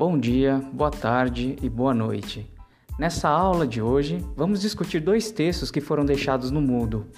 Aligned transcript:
Bom 0.00 0.18
dia, 0.18 0.64
boa 0.72 0.90
tarde 0.90 1.56
e 1.60 1.68
boa 1.68 1.92
noite. 1.92 2.50
Nessa 2.98 3.28
aula 3.28 3.66
de 3.66 3.82
hoje, 3.82 4.24
vamos 4.34 4.62
discutir 4.62 4.98
dois 4.98 5.30
textos 5.30 5.70
que 5.70 5.78
foram 5.78 6.06
deixados 6.06 6.50
no 6.50 6.58
mudo. 6.58 7.08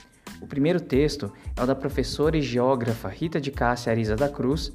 O 0.40 0.48
primeiro 0.48 0.80
texto 0.80 1.32
é 1.57 1.62
o 1.62 1.64
da 1.66 1.76
professora 1.76 2.36
e 2.36 2.43
geógrafa 2.43 3.08
Rita 3.08 3.40
de 3.40 3.53
Cássia 3.53 3.93
Arisa 3.93 4.16
da 4.16 4.29
Cruz, 4.29 4.72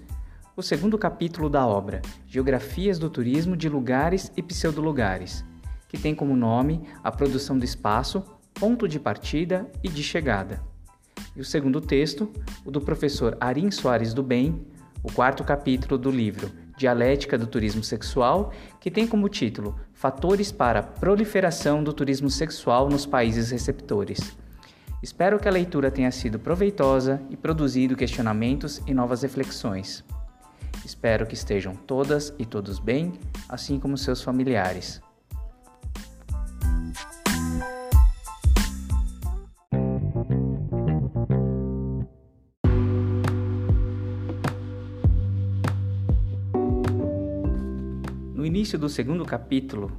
o 0.56 0.62
segundo 0.62 0.98
capítulo 0.98 1.50
da 1.50 1.68
obra, 1.68 2.02
Geografias 2.26 2.98
do 2.98 3.10
Turismo 3.10 3.58
de 3.58 3.68
Lugares 3.68 4.32
e 4.38 4.42
Pseudolugares, 4.42 5.44
que 5.90 5.98
tem 5.98 6.16
como 6.16 6.34
nome 6.34 6.88
a 7.04 7.12
produção 7.12 7.60
do 7.60 7.66
espaço, 7.66 8.24
ponto 8.54 8.88
de 8.88 9.02
partida 9.02 9.70
e 9.84 9.90
de 9.90 10.02
chegada. 10.02 10.64
E 11.36 11.42
o 11.42 11.46
segundo 11.46 11.82
texto, 11.82 12.32
o 12.64 12.72
do 12.72 12.80
professor 12.80 13.36
Arim 13.38 13.70
Soares 13.70 14.14
do 14.14 14.24
Bem, 14.24 14.66
o 15.04 15.12
quarto 15.12 15.44
capítulo 15.44 15.98
do 15.98 16.10
livro 16.10 16.50
Dialética 16.78 17.40
do 17.40 17.48
Turismo 17.48 17.84
Sexual, 17.84 18.54
que 18.80 18.92
tem 18.92 19.08
como 19.08 19.28
título 19.28 19.80
Fatores 19.94 20.52
para 20.52 20.80
a 20.80 20.84
Proliferação 20.84 21.84
do 21.84 21.92
Turismo 21.92 22.30
Sexual 22.30 22.88
nos 22.88 23.04
Países 23.04 23.50
Receptores. 23.50 24.38
Espero 25.02 25.40
que 25.40 25.48
a 25.48 25.52
leitura 25.52 25.90
tenha 25.90 26.12
sido 26.12 26.38
proveitosa 26.38 27.20
e 27.32 27.36
produzido 27.36 27.96
questionamentos 27.96 28.80
e 28.86 28.94
novas 28.94 29.24
reflexões. 29.24 30.06
Espero 30.86 31.26
que 31.26 31.34
estejam 31.34 31.76
todas 31.76 32.32
e 32.38 32.46
todos 32.46 32.78
bem, 32.78 33.14
assim 33.50 33.80
como 33.80 33.98
seus 33.98 34.22
familiares. 34.22 35.02
Início 48.68 48.80
do 48.80 48.90
segundo 48.90 49.24
capítulo 49.24 49.90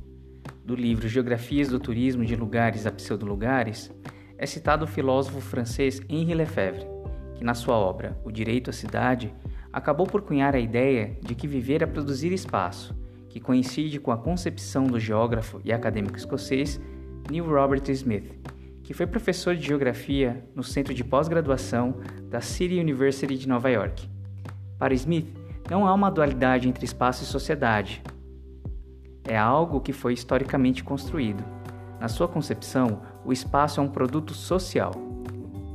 do 0.62 0.74
livro 0.74 1.08
Geografias 1.08 1.68
do 1.68 1.80
Turismo 1.80 2.22
de 2.22 2.36
Lugares 2.36 2.84
a 2.84 2.92
Pseudolugares, 2.92 3.90
é 4.36 4.44
citado 4.44 4.84
o 4.84 4.86
filósofo 4.86 5.40
francês 5.40 6.02
Henri 6.06 6.34
Lefebvre, 6.34 6.86
que 7.34 7.42
na 7.42 7.54
sua 7.54 7.76
obra 7.76 8.20
O 8.22 8.30
Direito 8.30 8.68
à 8.68 8.72
Cidade 8.74 9.32
acabou 9.72 10.06
por 10.06 10.20
cunhar 10.20 10.54
a 10.54 10.60
ideia 10.60 11.16
de 11.22 11.34
que 11.34 11.48
viver 11.48 11.80
é 11.80 11.86
produzir 11.86 12.30
espaço, 12.30 12.94
que 13.30 13.40
coincide 13.40 13.98
com 13.98 14.12
a 14.12 14.18
concepção 14.18 14.86
do 14.86 15.00
geógrafo 15.00 15.62
e 15.64 15.72
acadêmico 15.72 16.18
escocês 16.18 16.78
Neil 17.30 17.46
Robert 17.46 17.88
Smith, 17.88 18.38
que 18.82 18.92
foi 18.92 19.06
professor 19.06 19.56
de 19.56 19.66
geografia 19.66 20.44
no 20.54 20.62
centro 20.62 20.92
de 20.92 21.02
pós-graduação 21.02 22.00
da 22.28 22.42
City 22.42 22.78
University 22.78 23.34
de 23.38 23.48
Nova 23.48 23.70
York. 23.70 24.06
Para 24.78 24.92
Smith, 24.92 25.34
não 25.70 25.86
há 25.86 25.94
uma 25.94 26.10
dualidade 26.10 26.68
entre 26.68 26.84
espaço 26.84 27.24
e 27.24 27.26
sociedade, 27.26 28.02
é 29.28 29.36
algo 29.36 29.80
que 29.80 29.92
foi 29.92 30.14
historicamente 30.14 30.82
construído. 30.82 31.44
Na 32.00 32.08
sua 32.08 32.26
concepção, 32.26 33.02
o 33.24 33.32
espaço 33.32 33.78
é 33.78 33.82
um 33.82 33.88
produto 33.88 34.32
social. 34.32 34.92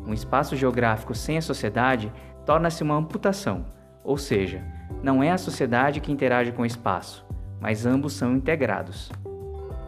Um 0.06 0.14
espaço 0.14 0.56
geográfico 0.56 1.14
sem 1.14 1.38
a 1.38 1.42
sociedade 1.42 2.12
torna-se 2.46 2.84
uma 2.84 2.96
amputação, 2.96 3.66
ou 4.04 4.18
seja, 4.18 4.62
não 5.02 5.24
é 5.24 5.32
a 5.32 5.38
sociedade 5.38 6.02
que 6.02 6.12
interage 6.12 6.52
com 6.52 6.64
o 6.64 6.66
espaço, 6.66 7.26
mas 7.62 7.86
ambos 7.86 8.14
são 8.14 8.36
integrados. 8.36 9.12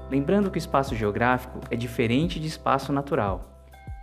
Lembrando 0.10 0.52
que 0.52 0.58
o 0.58 0.60
espaço 0.60 0.96
geográfico 0.96 1.60
é 1.72 1.76
diferente 1.76 2.40
de 2.40 2.48
espaço 2.48 2.94
natural. 2.94 3.52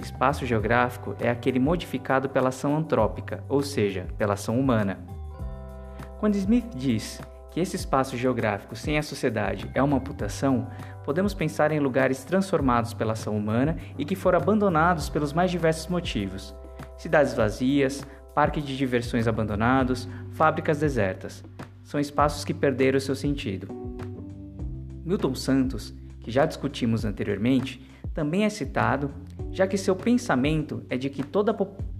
Espaço 0.00 0.44
geográfico 0.44 1.14
é 1.20 1.30
aquele 1.30 1.60
modificado 1.60 2.28
pela 2.28 2.48
ação 2.48 2.76
antrópica, 2.76 3.44
ou 3.48 3.62
seja, 3.62 4.08
pela 4.18 4.34
ação 4.34 4.58
humana. 4.58 4.98
Quando 6.18 6.34
Smith 6.34 6.74
diz 6.74 7.20
que 7.52 7.60
esse 7.60 7.76
espaço 7.76 8.16
geográfico 8.16 8.74
sem 8.74 8.98
a 8.98 9.02
sociedade 9.02 9.70
é 9.74 9.82
uma 9.82 9.98
amputação, 9.98 10.66
podemos 11.04 11.34
pensar 11.34 11.70
em 11.70 11.78
lugares 11.78 12.24
transformados 12.24 12.94
pela 12.94 13.12
ação 13.12 13.36
humana 13.36 13.76
e 13.98 14.04
que 14.04 14.16
foram 14.16 14.38
abandonados 14.38 15.10
pelos 15.10 15.34
mais 15.34 15.50
diversos 15.50 15.86
motivos: 15.86 16.54
cidades 16.96 17.34
vazias, 17.34 18.04
parques 18.34 18.64
de 18.64 18.76
diversões 18.76 19.28
abandonados, 19.28 20.08
fábricas 20.32 20.80
desertas. 20.80 21.44
São 21.84 22.00
espaços 22.00 22.42
que 22.42 22.54
perderam 22.54 22.98
seu 22.98 23.14
sentido. 23.14 23.68
Milton 25.04 25.34
Santos, 25.34 25.92
que 26.20 26.30
já 26.30 26.46
discutimos 26.46 27.04
anteriormente, 27.04 27.86
também 28.14 28.44
é 28.44 28.48
citado, 28.48 29.10
já 29.50 29.66
que 29.66 29.76
seu 29.76 29.94
pensamento 29.94 30.82
é 30.88 30.96
de 30.96 31.10
que 31.10 31.22
toda 31.22 31.54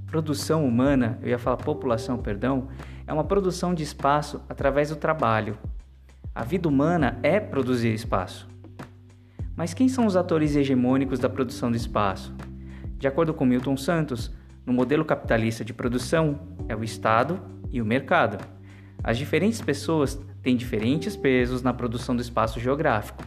produção 0.06 0.65
humana, 0.65 1.19
eu 1.21 1.28
ia 1.28 1.38
falar 1.38 1.59
população, 1.59 2.16
perdão, 2.19 2.69
é 3.06 3.12
uma 3.12 3.24
produção 3.24 3.74
de 3.74 3.82
espaço 3.82 4.42
através 4.48 4.90
do 4.90 4.96
trabalho. 4.96 5.58
A 6.34 6.44
vida 6.44 6.68
humana 6.68 7.18
é 7.22 7.38
produzir 7.38 7.92
espaço. 7.92 8.48
Mas 9.56 9.74
quem 9.74 9.88
são 9.88 10.06
os 10.06 10.16
atores 10.16 10.56
hegemônicos 10.56 11.18
da 11.18 11.28
produção 11.28 11.70
do 11.70 11.76
espaço? 11.76 12.34
De 12.98 13.06
acordo 13.06 13.34
com 13.34 13.44
Milton 13.44 13.76
Santos, 13.76 14.32
no 14.64 14.72
modelo 14.72 15.04
capitalista 15.04 15.64
de 15.64 15.74
produção 15.74 16.38
é 16.68 16.76
o 16.76 16.84
Estado 16.84 17.40
e 17.70 17.82
o 17.82 17.84
mercado. 17.84 18.38
As 19.02 19.19
diferentes 19.19 19.60
pessoas 19.60 20.19
têm 20.42 20.56
diferentes 20.56 21.16
pesos 21.16 21.62
na 21.62 21.74
produção 21.74 22.14
do 22.14 22.22
espaço 22.22 22.60
geográfico. 22.60 23.24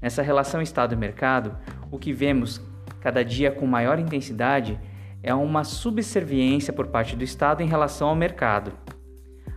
Nessa 0.00 0.22
relação 0.22 0.62
Estado 0.62 0.94
e 0.94 0.96
mercado, 0.96 1.56
o 1.90 1.98
que 1.98 2.12
vemos 2.12 2.60
cada 3.00 3.24
dia 3.24 3.50
com 3.50 3.66
maior 3.66 3.98
intensidade 3.98 4.78
é 5.22 5.34
uma 5.34 5.64
subserviência 5.64 6.72
por 6.72 6.86
parte 6.86 7.16
do 7.16 7.24
Estado 7.24 7.62
em 7.62 7.66
relação 7.66 8.08
ao 8.08 8.14
mercado. 8.14 8.72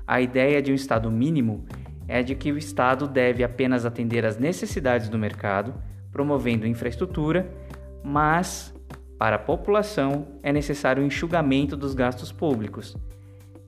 A 0.06 0.20
ideia 0.20 0.62
de 0.62 0.72
um 0.72 0.76
Estado 0.76 1.10
mínimo 1.10 1.66
é 2.08 2.22
de 2.22 2.36
que 2.36 2.52
o 2.52 2.58
Estado 2.58 3.08
deve 3.08 3.44
apenas 3.44 3.86
atender 3.86 4.26
às 4.26 4.38
necessidades 4.38 5.08
do 5.08 5.18
mercado, 5.18 5.74
promovendo 6.12 6.68
infraestrutura, 6.68 7.50
mas 8.04 8.74
para 9.18 9.38
a 9.38 9.40
população 9.40 10.28
é 10.44 10.52
necessário 10.52 11.02
o 11.02 11.06
enxugamento 11.06 11.78
dos 11.78 11.94
gastos 11.94 12.32
públicos. 12.32 12.98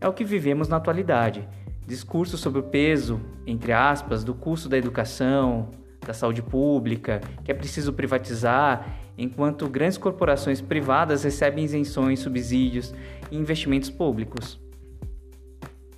É 0.02 0.08
o 0.08 0.14
que 0.14 0.26
vivemos 0.26 0.68
na 0.68 0.76
atualidade. 0.76 1.48
Discursos 1.88 2.42
sobre 2.42 2.60
o 2.60 2.64
peso, 2.64 3.22
entre 3.48 3.72
aspas, 3.72 4.24
do 4.24 4.34
custo 4.34 4.68
da 4.68 4.78
educação, 4.78 5.70
da 6.06 6.14
saúde 6.14 6.42
pública, 6.42 7.22
que 7.44 7.52
é 7.52 7.56
preciso 7.56 7.94
privatizar 7.94 8.98
enquanto 9.18 9.70
grandes 9.70 9.98
corporações 9.98 10.60
privadas 10.60 11.24
recebem 11.24 11.64
isenções, 11.64 12.20
subsídios 12.20 12.94
e 13.32 13.38
investimentos 13.38 13.90
públicos. 13.90 14.65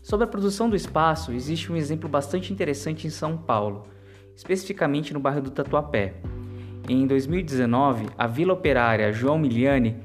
Sobre 0.07 0.23
a 0.23 0.27
produção 0.29 0.69
do 0.69 0.75
espaço, 0.77 1.33
existe 1.33 1.69
um 1.69 1.75
exemplo 1.75 2.07
bastante 2.07 2.53
interessante 2.53 3.05
em 3.05 3.09
São 3.09 3.35
Paulo, 3.35 3.87
especificamente 4.33 5.13
no 5.13 5.19
bairro 5.19 5.41
do 5.41 5.51
Tatuapé. 5.51 6.13
Em 6.87 7.05
2019, 7.05 8.05
a 8.17 8.25
Vila 8.25 8.53
Operária 8.53 9.11
João 9.11 9.37
Miliani, 9.37 9.97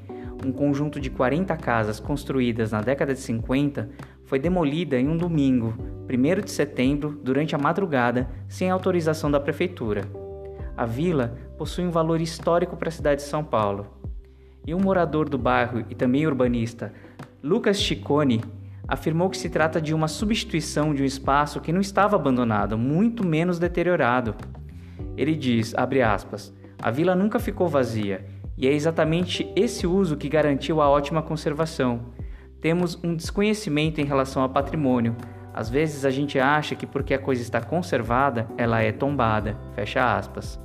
um 0.45 0.51
conjunto 0.51 0.99
de 0.99 1.09
40 1.09 1.57
casas 1.57 2.01
construídas 2.01 2.73
na 2.73 2.81
década 2.81 3.15
de 3.15 3.21
50, 3.21 3.91
foi 4.25 4.41
demolida 4.41 4.99
em 4.99 5.09
um 5.09 5.17
domingo, 5.17 5.73
1 6.11 6.41
de 6.41 6.51
setembro, 6.51 7.21
durante 7.23 7.55
a 7.55 7.59
madrugada, 7.59 8.29
sem 8.49 8.69
autorização 8.69 9.31
da 9.31 9.39
prefeitura. 9.39 10.03
A 10.77 10.85
vila 10.85 11.39
possui 11.57 11.85
um 11.87 11.93
valor 11.93 12.21
histórico 12.21 12.77
para 12.77 12.89
a 12.89 12.93
cidade 12.93 13.21
de 13.23 13.29
São 13.29 13.45
Paulo. 13.45 13.87
E 14.67 14.75
um 14.75 14.81
morador 14.81 15.29
do 15.29 15.39
bairro 15.39 15.85
e 15.89 15.95
também 15.95 16.27
urbanista, 16.27 16.93
Lucas 17.41 17.81
Chicone, 17.81 18.41
afirmou 18.93 19.31
que 19.31 19.39
se 19.39 19.49
trata 19.49 19.81
de 19.81 19.95
uma 19.95 20.07
substituição 20.07 20.93
de 20.93 21.03
um 21.03 21.07
espaço 21.07 21.63
que 21.63 21.73
não 21.73 21.81
estava 21.81 22.15
abandonado, 22.15 22.77
muito 22.77 23.27
menos 23.27 23.59
deteriorado. 23.59 24.35
Ele 25.17 25.35
diz, 25.35 25.75
aspas, 25.75 26.53
a 26.79 26.91
vila 26.91 27.15
nunca 27.15 27.39
ficou 27.39 27.69
vazia, 27.69 28.27
e 28.55 28.69
é 28.69 28.73
exatamente 28.73 29.51
esse 29.57 29.87
uso 29.87 30.15
que 30.15 30.29
garantiu 30.29 30.83
a 30.83 30.91
ótima 30.91 31.23
conservação. 31.23 32.13
Temos 32.61 33.03
um 33.03 33.17
desconhecimento 33.17 33.99
em 33.99 34.05
relação 34.05 34.43
ao 34.43 34.51
patrimônio. 34.51 35.17
Às 35.55 35.71
vezes 35.71 36.05
a 36.05 36.11
gente 36.11 36.39
acha 36.39 36.75
que 36.75 36.87
porque 36.87 37.15
a 37.15 37.19
coisa 37.19 37.41
está 37.41 37.63
conservada, 37.63 38.47
ela 38.59 38.83
é 38.83 38.93
tombada. 38.93 39.57
Fecha 39.75 40.19
aspas. 40.19 40.61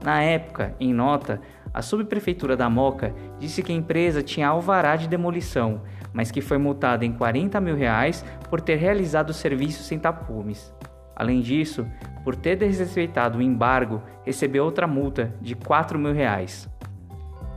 Na 0.00 0.22
época, 0.22 0.76
em 0.78 0.94
nota, 0.94 1.40
a 1.74 1.82
subprefeitura 1.82 2.56
da 2.56 2.70
Moca 2.70 3.12
disse 3.38 3.60
que 3.60 3.72
a 3.72 3.74
empresa 3.74 4.22
tinha 4.22 4.46
alvará 4.46 4.94
de 4.94 5.08
demolição, 5.08 5.82
mas 6.12 6.30
que 6.30 6.40
foi 6.40 6.56
multada 6.56 7.04
em 7.04 7.12
40 7.12 7.60
mil 7.60 7.74
reais 7.74 8.24
por 8.48 8.60
ter 8.60 8.76
realizado 8.76 9.30
o 9.30 9.34
serviço 9.34 9.82
sem 9.82 9.98
tapumes. 9.98 10.72
Além 11.16 11.40
disso, 11.40 11.84
por 12.22 12.36
ter 12.36 12.54
desrespeitado 12.54 13.38
o 13.38 13.42
embargo, 13.42 14.00
recebeu 14.24 14.64
outra 14.64 14.86
multa 14.86 15.34
de 15.40 15.56
4 15.56 15.98
mil 15.98 16.12
reais. 16.12 16.68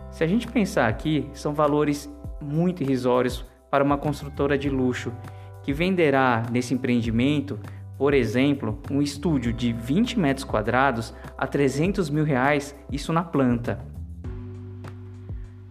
Se 0.09 0.23
a 0.23 0.27
gente 0.27 0.47
pensar 0.47 0.87
aqui, 0.87 1.29
são 1.33 1.53
valores 1.53 2.11
muito 2.41 2.81
irrisórios 2.81 3.45
para 3.69 3.83
uma 3.83 3.97
construtora 3.97 4.57
de 4.57 4.69
luxo 4.69 5.13
que 5.61 5.71
venderá 5.71 6.43
nesse 6.51 6.73
empreendimento 6.73 7.59
por 7.97 8.13
exemplo, 8.13 8.79
um 8.91 9.01
estúdio 9.01 9.51
de 9.51 9.73
20 9.73 10.19
metros 10.19 10.43
quadrados 10.43 11.13
a 11.35 11.47
300 11.47 12.11
mil 12.11 12.23
reais, 12.23 12.75
isso 12.91 13.11
na 13.11 13.23
planta. 13.23 13.96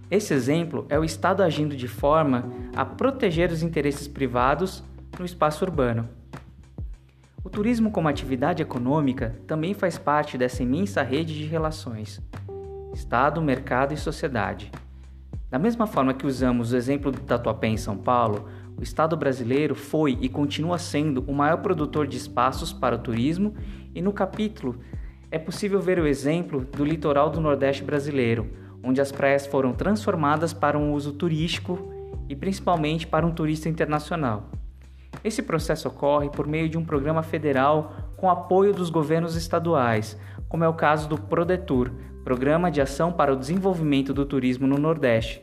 Esse 0.08 0.32
exemplo 0.32 0.86
é 0.88 0.96
o 0.98 1.04
Estado 1.04 1.42
agindo 1.42 1.76
de 1.76 1.88
forma 1.88 2.44
a 2.76 2.84
proteger 2.84 3.50
os 3.50 3.62
interesses 3.62 4.06
privados 4.06 4.84
no 5.18 5.24
espaço 5.24 5.64
urbano. 5.64 6.08
O 7.42 7.50
turismo 7.50 7.90
como 7.90 8.06
atividade 8.06 8.62
econômica 8.62 9.36
também 9.48 9.74
faz 9.74 9.98
parte 9.98 10.38
dessa 10.38 10.62
imensa 10.62 11.02
rede 11.02 11.34
de 11.34 11.46
relações 11.46 12.20
Estado, 12.94 13.42
mercado 13.42 13.92
e 13.92 13.96
sociedade. 13.96 14.70
Da 15.50 15.58
mesma 15.58 15.86
forma 15.86 16.14
que 16.14 16.26
usamos 16.26 16.72
o 16.72 16.76
exemplo 16.76 17.12
do 17.12 17.20
Tatuapé 17.20 17.68
em 17.68 17.76
São 17.76 17.96
Paulo, 17.96 18.48
o 18.78 18.82
Estado 18.82 19.16
brasileiro 19.16 19.74
foi 19.74 20.16
e 20.20 20.28
continua 20.28 20.78
sendo 20.78 21.22
o 21.26 21.34
maior 21.34 21.58
produtor 21.58 22.06
de 22.06 22.16
espaços 22.16 22.72
para 22.72 22.94
o 22.94 22.98
turismo, 22.98 23.54
e 23.94 24.00
no 24.00 24.12
capítulo 24.12 24.78
é 25.30 25.38
possível 25.38 25.80
ver 25.80 25.98
o 25.98 26.06
exemplo 26.06 26.64
do 26.64 26.84
litoral 26.84 27.28
do 27.28 27.40
Nordeste 27.40 27.84
brasileiro, 27.84 28.50
onde 28.82 29.00
as 29.00 29.12
praias 29.12 29.46
foram 29.46 29.73
transformadas 29.73 30.52
para 30.52 30.78
um 30.78 30.93
uso 30.93 31.12
turístico 31.12 31.93
e 32.28 32.37
principalmente 32.37 33.06
para 33.06 33.26
um 33.26 33.31
turista 33.31 33.69
internacional. 33.69 34.50
Esse 35.25 35.43
processo 35.43 35.88
ocorre 35.88 36.28
por 36.28 36.46
meio 36.46 36.69
de 36.69 36.78
um 36.78 36.84
programa 36.84 37.23
federal 37.23 38.12
com 38.17 38.31
apoio 38.31 38.73
dos 38.73 38.90
governos 38.90 39.37
estaduais, 39.37 40.19
como 40.49 40.64
é 40.64 40.69
o 40.69 40.75
caso 40.75 41.08
do 41.08 41.19
PRODETUR, 41.19 41.90
Programa 42.25 42.70
de 42.70 42.81
Ação 42.81 43.12
para 43.12 43.32
o 43.32 43.37
Desenvolvimento 43.37 44.12
do 44.12 44.25
Turismo 44.25 44.67
no 44.67 44.78
Nordeste, 44.78 45.43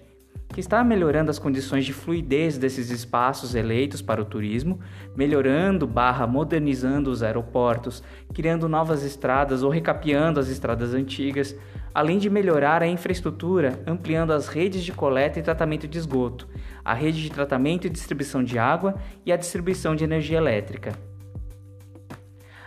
que 0.49 0.59
está 0.59 0.83
melhorando 0.83 1.31
as 1.31 1.39
condições 1.39 1.85
de 1.85 1.93
fluidez 1.93 2.57
desses 2.57 2.89
espaços 2.89 3.55
eleitos 3.55 4.01
para 4.01 4.21
o 4.21 4.25
turismo, 4.25 4.79
melhorando 5.15 5.87
barra 5.87 6.27
modernizando 6.27 7.09
os 7.09 7.23
aeroportos, 7.23 8.03
criando 8.33 8.69
novas 8.69 9.03
estradas 9.03 9.63
ou 9.63 9.69
recapeando 9.69 10.39
as 10.39 10.49
estradas 10.49 10.93
antigas, 10.93 11.55
além 11.93 12.17
de 12.17 12.29
melhorar 12.29 12.81
a 12.81 12.87
infraestrutura, 12.87 13.81
ampliando 13.85 14.31
as 14.31 14.47
redes 14.47 14.83
de 14.83 14.91
coleta 14.91 15.39
e 15.39 15.43
tratamento 15.43 15.87
de 15.87 15.97
esgoto, 15.97 16.47
a 16.83 16.93
rede 16.93 17.21
de 17.21 17.29
tratamento 17.29 17.87
e 17.87 17.89
distribuição 17.89 18.43
de 18.43 18.57
água 18.57 18.95
e 19.25 19.31
a 19.31 19.37
distribuição 19.37 19.95
de 19.95 20.03
energia 20.03 20.37
elétrica. 20.37 20.93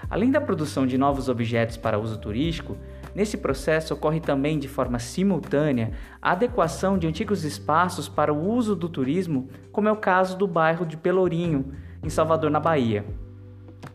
Além 0.08 0.30
da 0.30 0.40
produção 0.40 0.86
de 0.86 0.96
novos 0.96 1.28
objetos 1.28 1.76
para 1.76 1.98
uso 1.98 2.18
turístico, 2.18 2.76
Nesse 3.16 3.38
processo 3.38 3.94
ocorre 3.94 4.20
também 4.20 4.58
de 4.58 4.68
forma 4.68 4.98
simultânea 4.98 5.92
a 6.20 6.32
adequação 6.32 6.98
de 6.98 7.06
antigos 7.06 7.44
espaços 7.44 8.10
para 8.10 8.30
o 8.30 8.46
uso 8.46 8.76
do 8.76 8.90
turismo, 8.90 9.48
como 9.72 9.88
é 9.88 9.90
o 9.90 9.96
caso 9.96 10.36
do 10.36 10.46
bairro 10.46 10.84
de 10.84 10.98
Pelourinho, 10.98 11.72
em 12.02 12.10
Salvador, 12.10 12.50
na 12.50 12.60
Bahia. 12.60 13.06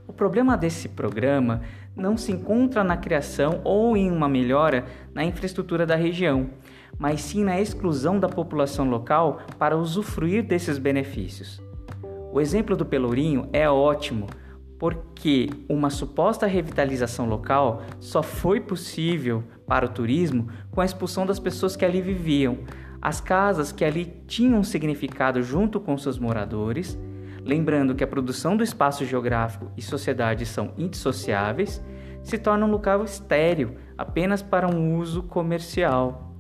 O 0.08 0.12
problema 0.12 0.58
desse 0.58 0.90
programa 0.90 1.62
não 2.02 2.18
se 2.18 2.32
encontra 2.32 2.84
na 2.84 2.98
criação 2.98 3.62
ou 3.64 3.96
em 3.96 4.12
uma 4.12 4.28
melhora 4.28 4.86
na 5.14 5.24
infraestrutura 5.24 5.86
da 5.86 5.96
região, 5.96 6.50
mas 6.98 7.22
sim 7.22 7.44
na 7.44 7.62
exclusão 7.62 8.20
da 8.20 8.28
população 8.28 8.90
local 8.90 9.40
para 9.58 9.78
usufruir 9.78 10.44
desses 10.44 10.78
benefícios. 10.78 11.62
O 12.34 12.42
exemplo 12.42 12.76
do 12.76 12.86
Pelourinho 12.86 13.48
é 13.54 13.70
ótimo 13.70 14.28
porque 14.80 15.48
uma 15.70 15.92
suposta 15.92 16.48
revitalização 16.48 17.28
local 17.28 17.84
só 18.00 18.24
foi 18.24 18.60
possível 18.60 19.44
para 19.68 19.86
o 19.86 19.90
turismo 19.90 20.48
com 20.72 20.82
a 20.82 20.86
expulsão 20.86 21.24
das 21.24 21.40
pessoas 21.40 21.76
que 21.76 21.86
ali 21.86 22.02
viviam. 22.02 22.58
As 23.00 23.22
casas 23.22 23.72
que 23.72 23.86
ali 23.86 24.06
tinham 24.26 24.64
significado 24.64 25.44
junto 25.44 25.80
com 25.80 25.98
seus 26.00 26.18
moradores, 26.18 26.98
lembrando 27.44 27.94
que 27.94 28.04
a 28.04 28.08
produção 28.08 28.58
do 28.58 28.64
espaço 28.64 29.06
geográfico 29.06 29.72
e 29.78 29.82
sociedade 29.82 30.46
são 30.46 30.74
indissociáveis, 30.78 31.84
se 32.24 32.38
torna 32.38 32.66
um 32.66 32.72
local 32.72 33.04
estéril 33.04 33.76
apenas 33.98 34.42
para 34.42 34.68
um 34.68 34.98
uso 34.98 35.24
comercial. 35.24 36.36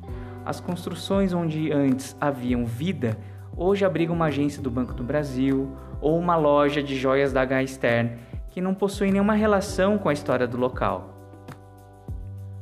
As 0.45 0.60
construções 0.60 1.33
onde 1.33 1.72
antes 1.72 2.16
haviam 2.19 2.66
vida 2.66 3.18
hoje 3.56 3.86
abrigam 3.86 4.16
uma 4.16 4.25
agência 4.25 4.62
do 4.62 4.72
Banco 4.72 4.94
do 4.94 5.04
Brasil 5.04 5.72
ou 6.00 6.18
uma 6.18 6.36
loja 6.36 6.81
de 6.81 6.98
joias 6.98 7.31
da 7.31 7.42
H 7.42 7.68
Stern 7.68 8.18
que 8.50 8.62
não 8.62 8.74
possuem 8.74 9.12
nenhuma 9.12 9.33
relação 9.33 9.98
com 9.98 10.10
a 10.10 10.13
história 10.13 10.48
do 10.48 10.57
local. 10.57 11.12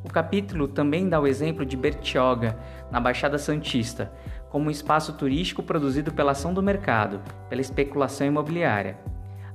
O 0.04 0.10
capítulo 0.10 0.68
também 0.68 1.10
dá 1.10 1.20
o 1.20 1.28
exemplo 1.28 1.66
de 1.66 1.76
Bertioga, 1.76 2.58
na 2.90 3.00
Baixada 3.00 3.38
Santista, 3.38 4.12
como 4.50 4.68
um 4.68 4.72
espaço 4.72 5.14
turístico 5.14 5.62
produzido 5.62 6.12
pela 6.12 6.32
ação 6.32 6.54
do 6.54 6.64
mercado, 6.64 7.22
pela 7.50 7.62
especulação 7.62 8.26
imobiliária. 8.26 8.98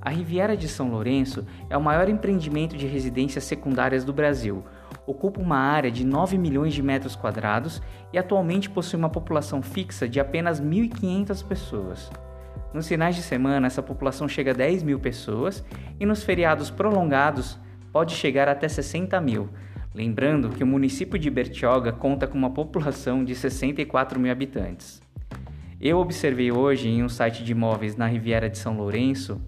A 0.05 0.11
Riviera 0.11 0.55
de 0.55 0.69
São 0.69 0.91
Lourenço 0.91 1.47
é 1.71 1.79
o 1.79 1.83
maior 1.83 2.11
empreendimento 2.11 2.77
de 2.77 2.87
residências 2.87 3.45
secundárias 3.45 4.05
do 4.05 4.13
Brasil. 4.13 4.63
Ocupa 5.07 5.41
uma 5.41 5.57
área 5.57 5.91
de 5.91 6.05
9 6.05 6.37
milhões 6.37 6.75
de 6.75 6.83
metros 6.83 7.17
quadrados 7.17 7.81
e 8.13 8.19
atualmente 8.19 8.69
possui 8.69 8.99
uma 8.99 9.09
população 9.09 9.63
fixa 9.63 10.07
de 10.07 10.21
apenas 10.21 10.61
1.500 10.61 11.47
pessoas. 11.47 12.11
Nos 12.75 12.87
finais 12.87 13.17
de 13.17 13.23
semana, 13.23 13.67
essa 13.67 13.83
população 13.83 14.29
chega 14.29 14.51
a 14.51 14.55
10 14.55 14.83
mil 14.83 15.01
pessoas 15.01 15.65
e 15.99 16.05
nos 16.05 16.23
feriados 16.23 16.69
prolongados 16.69 17.59
pode 17.91 18.13
chegar 18.13 18.47
até 18.47 18.69
60 18.69 19.19
mil. 19.23 19.49
Lembrando 19.95 20.51
que 20.51 20.63
o 20.63 20.67
município 20.67 21.19
de 21.19 21.31
Bertioga 21.31 21.93
conta 21.93 22.27
com 22.27 22.37
uma 22.37 22.51
população 22.51 23.25
de 23.25 23.35
64 23.35 24.21
mil 24.21 24.31
habitantes. 24.31 25.01
Eu 25.81 25.99
observei 25.99 26.53
hoje 26.53 26.91
em 26.91 27.03
um 27.03 27.09
site 27.09 27.43
de 27.43 27.53
imóveis 27.53 27.97
na 27.97 28.07
Riviera 28.07 28.51
de 28.51 28.59
São 28.59 28.77
Lourenço 28.77 29.41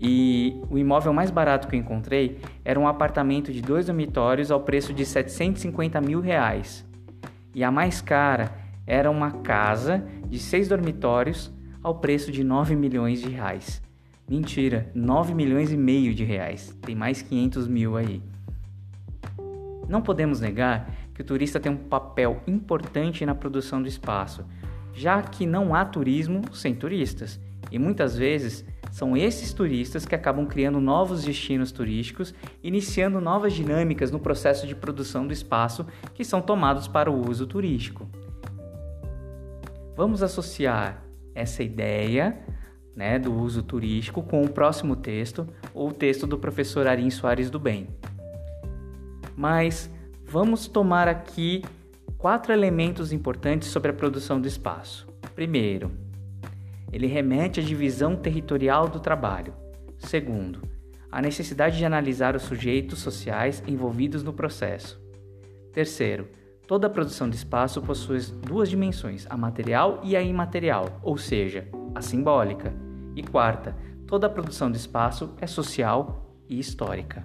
e 0.00 0.60
o 0.70 0.78
imóvel 0.78 1.12
mais 1.12 1.30
barato 1.30 1.68
que 1.68 1.74
eu 1.74 1.80
encontrei 1.80 2.38
era 2.64 2.78
um 2.78 2.86
apartamento 2.86 3.52
de 3.52 3.62
dois 3.62 3.86
dormitórios 3.86 4.50
ao 4.50 4.60
preço 4.60 4.92
de 4.92 5.04
750 5.04 6.00
mil 6.00 6.20
reais. 6.20 6.86
E 7.54 7.64
a 7.64 7.70
mais 7.70 8.02
cara 8.02 8.52
era 8.86 9.10
uma 9.10 9.30
casa 9.30 10.06
de 10.28 10.38
seis 10.38 10.68
dormitórios 10.68 11.50
ao 11.82 11.94
preço 11.94 12.30
de 12.30 12.44
9 12.44 12.76
milhões 12.76 13.20
de 13.20 13.30
reais. 13.30 13.82
Mentira, 14.28 14.90
9 14.94 15.34
milhões 15.34 15.72
e 15.72 15.76
meio 15.76 16.14
de 16.14 16.24
reais. 16.24 16.76
Tem 16.82 16.94
mais 16.94 17.22
500 17.22 17.66
mil 17.68 17.96
aí. 17.96 18.20
Não 19.88 20.02
podemos 20.02 20.40
negar 20.40 20.92
que 21.14 21.22
o 21.22 21.24
turista 21.24 21.58
tem 21.58 21.72
um 21.72 21.76
papel 21.76 22.42
importante 22.46 23.24
na 23.24 23.34
produção 23.34 23.80
do 23.80 23.88
espaço, 23.88 24.44
já 24.92 25.22
que 25.22 25.46
não 25.46 25.74
há 25.74 25.84
turismo 25.84 26.42
sem 26.52 26.74
turistas. 26.74 27.40
E 27.70 27.78
muitas 27.78 28.16
vezes 28.16 28.64
são 28.96 29.14
esses 29.14 29.52
turistas 29.52 30.06
que 30.06 30.14
acabam 30.14 30.46
criando 30.46 30.80
novos 30.80 31.22
destinos 31.22 31.70
turísticos, 31.70 32.32
iniciando 32.62 33.20
novas 33.20 33.52
dinâmicas 33.52 34.10
no 34.10 34.18
processo 34.18 34.66
de 34.66 34.74
produção 34.74 35.26
do 35.26 35.34
espaço 35.34 35.86
que 36.14 36.24
são 36.24 36.40
tomados 36.40 36.88
para 36.88 37.10
o 37.10 37.28
uso 37.28 37.46
turístico. 37.46 38.08
Vamos 39.94 40.22
associar 40.22 41.04
essa 41.34 41.62
ideia 41.62 42.38
né, 42.94 43.18
do 43.18 43.34
uso 43.34 43.62
turístico 43.62 44.22
com 44.22 44.42
o 44.42 44.48
próximo 44.48 44.96
texto, 44.96 45.46
ou 45.74 45.90
o 45.90 45.92
texto 45.92 46.26
do 46.26 46.38
professor 46.38 46.86
Arim 46.86 47.10
Soares 47.10 47.50
do 47.50 47.60
Bem. 47.60 47.88
Mas 49.36 49.90
vamos 50.24 50.68
tomar 50.68 51.06
aqui 51.06 51.62
quatro 52.16 52.50
elementos 52.50 53.12
importantes 53.12 53.68
sobre 53.68 53.90
a 53.90 53.94
produção 53.94 54.40
do 54.40 54.48
espaço. 54.48 55.06
Primeiro, 55.34 56.05
ele 56.92 57.06
remete 57.06 57.60
à 57.60 57.62
divisão 57.62 58.16
territorial 58.16 58.88
do 58.88 59.00
trabalho. 59.00 59.54
Segundo, 59.98 60.62
a 61.10 61.22
necessidade 61.22 61.78
de 61.78 61.84
analisar 61.84 62.36
os 62.36 62.42
sujeitos 62.42 62.98
sociais 62.98 63.62
envolvidos 63.66 64.22
no 64.22 64.32
processo. 64.32 65.00
Terceiro, 65.72 66.28
Toda 66.66 66.90
produção 66.90 67.30
de 67.30 67.36
espaço 67.36 67.80
possui 67.80 68.18
duas 68.44 68.68
dimensões, 68.68 69.24
a 69.30 69.36
material 69.36 70.00
e 70.02 70.16
a 70.16 70.22
imaterial, 70.22 70.98
ou 71.00 71.16
seja, 71.16 71.68
a 71.94 72.02
simbólica. 72.02 72.74
E 73.14 73.22
quarta, 73.22 73.76
toda 74.04 74.28
produção 74.28 74.68
de 74.68 74.76
espaço 74.76 75.32
é 75.40 75.46
social 75.46 76.34
e 76.48 76.58
histórica. 76.58 77.24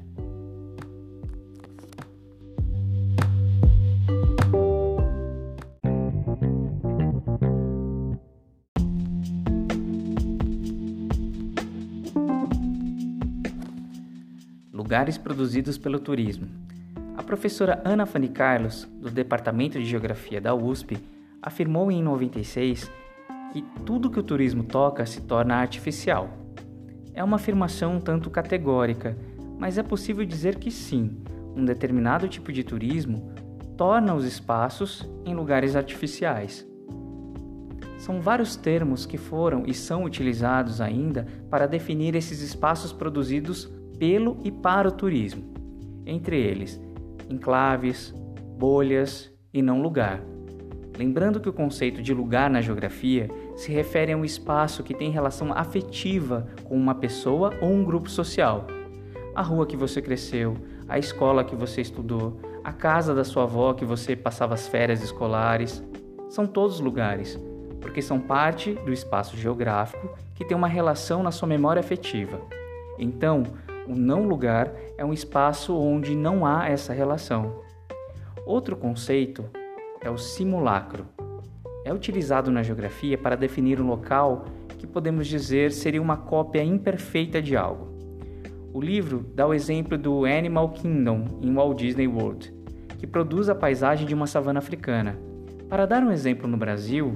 Lugares 14.91 15.17
produzidos 15.17 15.77
pelo 15.77 15.99
turismo. 15.99 16.49
A 17.15 17.23
professora 17.23 17.81
Ana 17.85 18.05
Fanny 18.05 18.27
Carlos, 18.27 18.85
do 18.99 19.09
Departamento 19.09 19.79
de 19.79 19.85
Geografia 19.85 20.41
da 20.41 20.53
USP, 20.53 20.97
afirmou 21.41 21.89
em 21.89 22.03
96 22.03 22.91
que 23.53 23.61
tudo 23.85 24.09
que 24.09 24.19
o 24.19 24.23
turismo 24.23 24.65
toca 24.65 25.05
se 25.05 25.21
torna 25.21 25.55
artificial. 25.55 26.29
É 27.13 27.23
uma 27.23 27.37
afirmação 27.37 27.95
um 27.95 27.99
tanto 28.01 28.29
categórica, 28.29 29.17
mas 29.57 29.77
é 29.77 29.81
possível 29.81 30.25
dizer 30.25 30.57
que 30.57 30.69
sim, 30.69 31.23
um 31.55 31.63
determinado 31.63 32.27
tipo 32.27 32.51
de 32.51 32.61
turismo 32.61 33.33
torna 33.77 34.13
os 34.13 34.25
espaços 34.25 35.09
em 35.23 35.33
lugares 35.33 35.77
artificiais. 35.77 36.67
São 37.97 38.19
vários 38.19 38.57
termos 38.57 39.05
que 39.05 39.17
foram 39.17 39.63
e 39.65 39.73
são 39.73 40.03
utilizados 40.03 40.81
ainda 40.81 41.25
para 41.49 41.65
definir 41.65 42.13
esses 42.13 42.41
espaços 42.41 42.91
produzidos 42.91 43.71
pelo 44.01 44.39
e 44.43 44.49
para 44.49 44.87
o 44.87 44.91
turismo. 44.91 45.43
Entre 46.07 46.35
eles, 46.35 46.81
enclaves, 47.29 48.11
bolhas 48.57 49.31
e 49.53 49.61
não 49.61 49.79
lugar. 49.79 50.19
Lembrando 50.97 51.39
que 51.39 51.47
o 51.47 51.53
conceito 51.53 52.01
de 52.01 52.11
lugar 52.11 52.49
na 52.49 52.61
geografia 52.61 53.29
se 53.55 53.71
refere 53.71 54.11
a 54.11 54.17
um 54.17 54.25
espaço 54.25 54.81
que 54.81 54.95
tem 54.95 55.11
relação 55.11 55.53
afetiva 55.53 56.47
com 56.63 56.75
uma 56.75 56.95
pessoa 56.95 57.53
ou 57.61 57.69
um 57.69 57.83
grupo 57.83 58.09
social. 58.09 58.65
a 59.35 59.43
rua 59.43 59.67
que 59.67 59.77
você 59.77 60.01
cresceu, 60.01 60.57
a 60.89 60.97
escola 60.97 61.43
que 61.43 61.55
você 61.55 61.79
estudou, 61.79 62.41
a 62.63 62.73
casa 62.73 63.13
da 63.13 63.23
sua 63.23 63.43
avó 63.43 63.71
que 63.73 63.85
você 63.85 64.15
passava 64.15 64.55
as 64.55 64.67
férias 64.67 65.03
escolares. 65.03 65.83
São 66.27 66.47
todos 66.47 66.79
lugares, 66.79 67.39
porque 67.79 68.01
são 68.01 68.19
parte 68.19 68.73
do 68.73 68.91
espaço 68.91 69.37
geográfico 69.37 70.09
que 70.33 70.43
tem 70.43 70.57
uma 70.57 70.67
relação 70.67 71.21
na 71.21 71.29
sua 71.29 71.47
memória 71.47 71.79
afetiva. 71.79 72.41
Então, 72.97 73.43
o 73.87 73.95
não 73.95 74.23
lugar 74.23 74.71
é 74.97 75.03
um 75.03 75.13
espaço 75.13 75.75
onde 75.77 76.15
não 76.15 76.45
há 76.45 76.69
essa 76.69 76.93
relação. 76.93 77.61
Outro 78.45 78.75
conceito 78.75 79.45
é 80.01 80.09
o 80.09 80.17
simulacro. 80.17 81.05
É 81.83 81.93
utilizado 81.93 82.51
na 82.51 82.63
geografia 82.63 83.17
para 83.17 83.35
definir 83.35 83.81
um 83.81 83.87
local 83.87 84.45
que 84.77 84.85
podemos 84.85 85.27
dizer 85.27 85.71
seria 85.71 86.01
uma 86.01 86.17
cópia 86.17 86.63
imperfeita 86.63 87.41
de 87.41 87.55
algo. 87.55 87.91
O 88.73 88.79
livro 88.79 89.25
dá 89.35 89.45
o 89.45 89.53
exemplo 89.53 89.97
do 89.97 90.25
Animal 90.25 90.69
Kingdom 90.69 91.25
em 91.41 91.53
Walt 91.53 91.77
Disney 91.77 92.07
World, 92.07 92.53
que 92.97 93.05
produz 93.05 93.49
a 93.49 93.55
paisagem 93.55 94.07
de 94.07 94.13
uma 94.13 94.27
savana 94.27 94.59
africana. 94.59 95.19
Para 95.67 95.85
dar 95.85 96.03
um 96.03 96.11
exemplo 96.11 96.47
no 96.47 96.57
Brasil, 96.57 97.15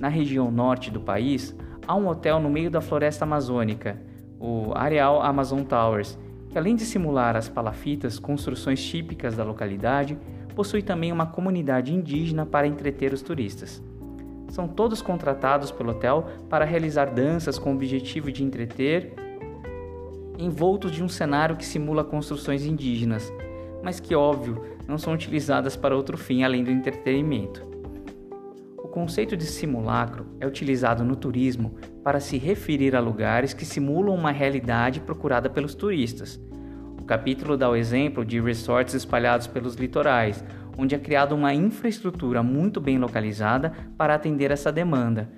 na 0.00 0.08
região 0.08 0.50
norte 0.50 0.90
do 0.90 1.00
país, 1.00 1.56
há 1.86 1.94
um 1.94 2.08
hotel 2.08 2.40
no 2.40 2.50
meio 2.50 2.70
da 2.70 2.80
floresta 2.80 3.24
amazônica, 3.24 3.96
o 4.44 4.72
Areal 4.74 5.22
Amazon 5.22 5.62
Towers, 5.62 6.18
que 6.50 6.58
além 6.58 6.76
de 6.76 6.84
simular 6.84 7.34
as 7.34 7.48
palafitas, 7.48 8.18
construções 8.18 8.84
típicas 8.84 9.34
da 9.34 9.42
localidade, 9.42 10.18
possui 10.54 10.82
também 10.82 11.10
uma 11.10 11.24
comunidade 11.24 11.94
indígena 11.94 12.44
para 12.44 12.66
entreter 12.66 13.14
os 13.14 13.22
turistas. 13.22 13.82
São 14.50 14.68
todos 14.68 15.00
contratados 15.00 15.72
pelo 15.72 15.92
hotel 15.92 16.26
para 16.50 16.66
realizar 16.66 17.06
danças 17.06 17.58
com 17.58 17.70
o 17.70 17.74
objetivo 17.74 18.30
de 18.30 18.44
entreter, 18.44 19.14
envoltos 20.38 20.92
de 20.92 21.02
um 21.02 21.08
cenário 21.08 21.56
que 21.56 21.64
simula 21.64 22.04
construções 22.04 22.66
indígenas, 22.66 23.32
mas 23.82 23.98
que, 23.98 24.14
óbvio, 24.14 24.62
não 24.86 24.98
são 24.98 25.14
utilizadas 25.14 25.74
para 25.74 25.96
outro 25.96 26.18
fim 26.18 26.42
além 26.42 26.62
do 26.62 26.70
entretenimento. 26.70 27.66
O 28.76 28.88
conceito 28.88 29.36
de 29.38 29.46
simulacro 29.46 30.26
é 30.38 30.46
utilizado 30.46 31.02
no 31.02 31.16
turismo 31.16 31.74
para 32.04 32.20
se 32.20 32.36
referir 32.38 32.94
a 32.94 33.00
lugares 33.00 33.52
que 33.52 33.64
simulam 33.64 34.14
uma 34.14 34.30
realidade 34.30 35.00
procurada 35.00 35.50
pelos 35.50 35.74
turistas 35.74 36.38
o 37.04 37.06
capítulo 37.06 37.54
dá 37.54 37.68
o 37.68 37.76
exemplo 37.76 38.24
de 38.24 38.40
resorts 38.40 38.94
espalhados 38.94 39.46
pelos 39.46 39.74
litorais, 39.74 40.42
onde 40.78 40.94
é 40.94 40.98
criada 40.98 41.34
uma 41.34 41.52
infraestrutura 41.52 42.42
muito 42.42 42.80
bem 42.80 42.96
localizada 42.96 43.74
para 43.98 44.14
atender 44.14 44.50
essa 44.50 44.72
demanda. 44.72 45.28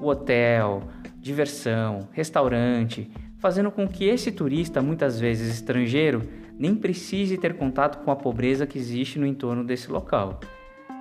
O 0.00 0.06
hotel, 0.06 0.84
diversão, 1.18 2.08
restaurante, 2.12 3.10
fazendo 3.38 3.72
com 3.72 3.88
que 3.88 4.04
esse 4.04 4.30
turista, 4.30 4.80
muitas 4.80 5.18
vezes 5.18 5.52
estrangeiro, 5.52 6.22
nem 6.56 6.76
precise 6.76 7.36
ter 7.36 7.54
contato 7.54 8.04
com 8.04 8.12
a 8.12 8.16
pobreza 8.16 8.64
que 8.64 8.78
existe 8.78 9.18
no 9.18 9.26
entorno 9.26 9.64
desse 9.64 9.90
local. 9.90 10.38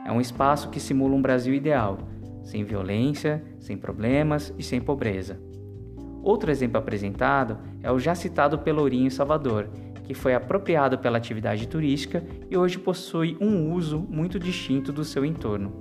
É 0.07 0.11
um 0.11 0.19
espaço 0.19 0.71
que 0.71 0.79
simula 0.79 1.13
um 1.13 1.21
Brasil 1.21 1.53
ideal, 1.53 1.99
sem 2.45 2.63
violência, 2.63 3.43
sem 3.59 3.75
problemas 3.75 4.53
e 4.57 4.63
sem 4.63 4.79
pobreza. 4.79 5.37
Outro 6.23 6.49
exemplo 6.49 6.77
apresentado 6.77 7.57
é 7.83 7.91
o 7.91 7.99
já 7.99 8.15
citado 8.15 8.59
Pelourinho 8.59 9.11
Salvador, 9.11 9.67
que 10.05 10.13
foi 10.13 10.33
apropriado 10.33 10.97
pela 10.97 11.17
atividade 11.17 11.67
turística 11.67 12.23
e 12.49 12.55
hoje 12.55 12.79
possui 12.79 13.35
um 13.41 13.73
uso 13.73 13.99
muito 13.99 14.39
distinto 14.39 14.93
do 14.93 15.03
seu 15.03 15.25
entorno. 15.25 15.73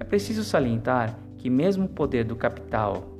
É 0.00 0.04
preciso 0.04 0.42
salientar 0.42 1.18
que, 1.38 1.48
mesmo 1.48 1.84
o 1.84 1.88
poder 1.88 2.24
do 2.24 2.34
capital 2.34 3.16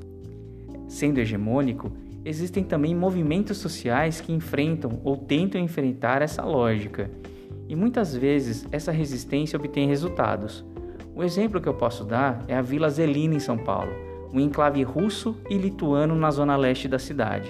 sendo 0.88 1.18
hegemônico, 1.18 1.92
existem 2.24 2.64
também 2.64 2.94
movimentos 2.94 3.58
sociais 3.58 4.20
que 4.20 4.32
enfrentam 4.32 5.00
ou 5.04 5.16
tentam 5.16 5.60
enfrentar 5.60 6.22
essa 6.22 6.44
lógica, 6.44 7.10
e 7.68 7.74
muitas 7.74 8.16
vezes 8.16 8.66
essa 8.70 8.92
resistência 8.92 9.56
obtém 9.56 9.88
resultados. 9.88 10.64
O 11.16 11.24
exemplo 11.24 11.62
que 11.62 11.66
eu 11.66 11.72
posso 11.72 12.04
dar 12.04 12.44
é 12.46 12.54
a 12.54 12.60
Vila 12.60 12.90
Zelina 12.90 13.34
em 13.34 13.40
São 13.40 13.56
Paulo, 13.56 13.90
um 14.30 14.38
enclave 14.38 14.82
russo 14.82 15.34
e 15.48 15.56
lituano 15.56 16.14
na 16.14 16.30
zona 16.30 16.54
leste 16.56 16.86
da 16.86 16.98
cidade. 16.98 17.48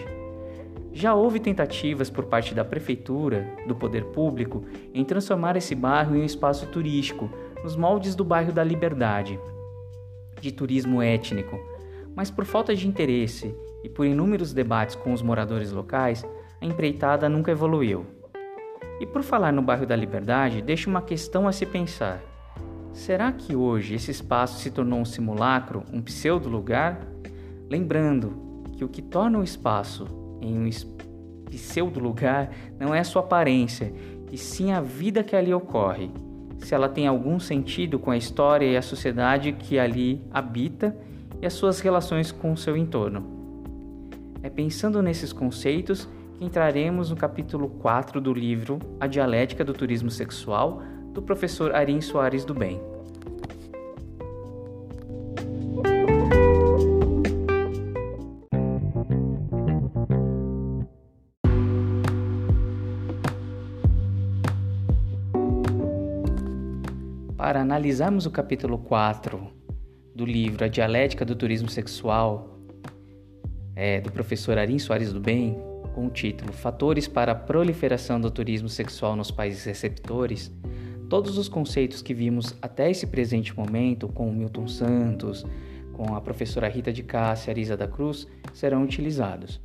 Já 0.93 1.17
houve 1.17 1.41
tentativas 1.41 2.09
por 2.09 2.27
parte 2.27 2.55
da 2.55 2.65
prefeitura, 2.65 3.45
do 3.67 3.75
poder 3.75 4.05
público, 4.05 4.65
em 4.95 5.05
transformar 5.05 5.57
esse 5.57 5.75
bairro 5.75 6.15
em 6.15 6.21
um 6.21 6.25
espaço 6.25 6.69
turístico, 6.69 7.29
nos 7.65 7.75
moldes 7.75 8.15
do 8.15 8.25
bairro 8.25 8.53
da 8.53 8.63
Liberdade, 8.63 9.37
de 10.41 10.53
turismo 10.53 11.03
étnico. 11.03 11.59
Mas 12.15 12.31
por 12.31 12.45
falta 12.45 12.73
de 12.73 12.87
interesse 12.87 13.53
e 13.83 13.89
por 13.89 14.07
inúmeros 14.07 14.53
debates 14.53 14.95
com 14.95 15.13
os 15.13 15.23
moradores 15.23 15.73
locais, 15.73 16.25
a 16.61 16.65
empreitada 16.65 17.29
nunca 17.29 17.51
evoluiu. 17.51 18.07
E 19.01 19.07
por 19.07 19.25
falar 19.25 19.53
no 19.53 19.61
bairro 19.61 19.87
da 19.87 19.97
Liberdade, 19.97 20.63
deixo 20.63 20.89
uma 20.89 21.03
questão 21.03 21.49
a 21.49 21.53
se 21.53 21.67
pensar. 21.67 22.36
Será 22.97 23.31
que 23.31 23.55
hoje 23.55 23.95
esse 23.95 24.11
espaço 24.11 24.59
se 24.59 24.71
tornou 24.71 24.99
um 24.99 25.05
simulacro, 25.05 25.85
um 25.93 26.01
pseudo 26.01 26.49
lugar? 26.49 26.99
Lembrando 27.69 28.65
que 28.73 28.83
o 28.83 28.89
que 28.89 29.03
torna 29.03 29.39
o 29.39 29.45
espaço 29.45 30.07
em 30.41 30.59
um 30.59 30.71
pseudo 31.45 32.01
lugar 32.01 32.51
não 32.81 32.95
é 32.95 33.01
a 33.01 33.05
sua 33.05 33.21
aparência, 33.21 33.93
e 34.33 34.39
sim 34.39 34.73
a 34.73 34.81
vida 34.81 35.23
que 35.23 35.37
ali 35.37 35.53
ocorre. 35.53 36.11
Se 36.61 36.75
ela 36.75 36.89
tem 36.89 37.07
algum 37.07 37.39
sentido 37.39 37.99
com 37.99 38.11
a 38.11 38.17
história 38.17 38.65
e 38.65 38.79
a 38.79 38.83
sociedade 38.83 39.53
que 39.53 39.79
ali 39.79 40.25
habita 40.31 40.97
e 41.43 41.47
as 41.47 41.53
suas 41.53 41.81
relações 41.81 42.33
com 42.33 42.55
o 42.55 42.57
seu 42.57 42.79
entorno. 42.79 43.27
É 44.43 44.49
pensando 44.49 45.03
nesses 45.03 45.35
conceitos 45.35 46.09
que 46.39 46.45
entraremos 46.47 47.11
no 47.11 47.17
capítulo 47.17 47.69
4 47.69 48.23
do 48.23 48.33
livro 48.33 48.79
A 48.99 49.07
Dialética 49.07 49.63
do 49.63 49.75
Turismo 49.75 50.11
Sexual, 50.11 50.83
do 51.17 51.23
professor 51.23 51.75
Arim 51.75 51.99
Soares 52.03 52.45
do 52.45 52.53
Bem. 52.53 52.79
Para 67.35 67.63
analisarmos 67.63 68.27
o 68.27 68.31
capítulo 68.31 68.77
4 68.77 69.51
do 70.15 70.27
livro 70.27 70.67
A 70.67 70.69
Dialética 70.69 71.25
do 71.25 71.35
Turismo 71.35 71.71
Sexual, 71.71 72.61
é, 73.75 74.03
do 74.03 74.13
professor 74.13 74.59
Arim 74.59 74.79
Soares 74.79 75.15
do 75.15 75.21
Bem, 75.21 75.57
com 75.95 76.09
o 76.09 76.11
título 76.11 76.53
Fatores 76.53 77.09
para 77.09 77.33
a 77.33 77.35
Proliferação 77.35 78.21
do 78.21 78.31
Turismo 78.31 78.69
Sexual 78.69 79.17
nos 79.17 79.31
Países 79.31 79.65
Receptores, 79.65 80.53
todos 81.09 81.39
os 81.39 81.49
conceitos 81.49 82.03
que 82.03 82.13
vimos 82.13 82.55
até 82.61 82.91
esse 82.91 83.07
presente 83.07 83.57
momento, 83.57 84.09
com 84.09 84.29
o 84.29 84.33
Milton 84.33 84.67
Santos, 84.67 85.45
com 85.93 86.15
a 86.15 86.21
professora 86.21 86.69
Rita 86.69 86.93
de 86.93 87.03
Cássia 87.03 87.51
Arisa 87.51 87.77
da 87.77 87.87
Cruz, 87.87 88.27
serão 88.53 88.83
utilizados. 88.83 89.61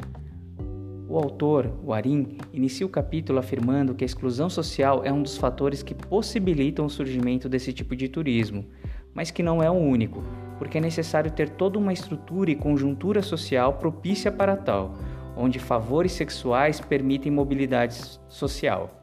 O 1.09 1.17
autor, 1.17 1.73
o 1.83 1.91
Arim, 1.91 2.37
inicia 2.53 2.85
o 2.85 2.89
capítulo 2.89 3.37
afirmando 3.37 3.93
que 3.93 4.03
a 4.03 4.05
exclusão 4.05 4.49
social 4.49 5.01
é 5.03 5.11
um 5.11 5.21
dos 5.21 5.35
fatores 5.35 5.83
que 5.83 5.93
possibilitam 5.93 6.85
o 6.85 6.89
surgimento 6.89 7.49
desse 7.49 7.73
tipo 7.73 7.97
de 7.97 8.07
turismo, 8.07 8.65
mas 9.13 9.29
que 9.29 9.43
não 9.43 9.61
é 9.61 9.69
o 9.69 9.73
único, 9.73 10.23
porque 10.57 10.77
é 10.77 10.81
necessário 10.81 11.29
ter 11.29 11.49
toda 11.49 11.77
uma 11.77 11.91
estrutura 11.91 12.49
e 12.49 12.55
conjuntura 12.55 13.21
social 13.21 13.73
propícia 13.73 14.31
para 14.31 14.55
tal, 14.55 14.95
onde 15.35 15.59
favores 15.59 16.13
sexuais 16.13 16.79
permitem 16.79 17.29
mobilidade 17.29 17.95
social. 18.29 19.00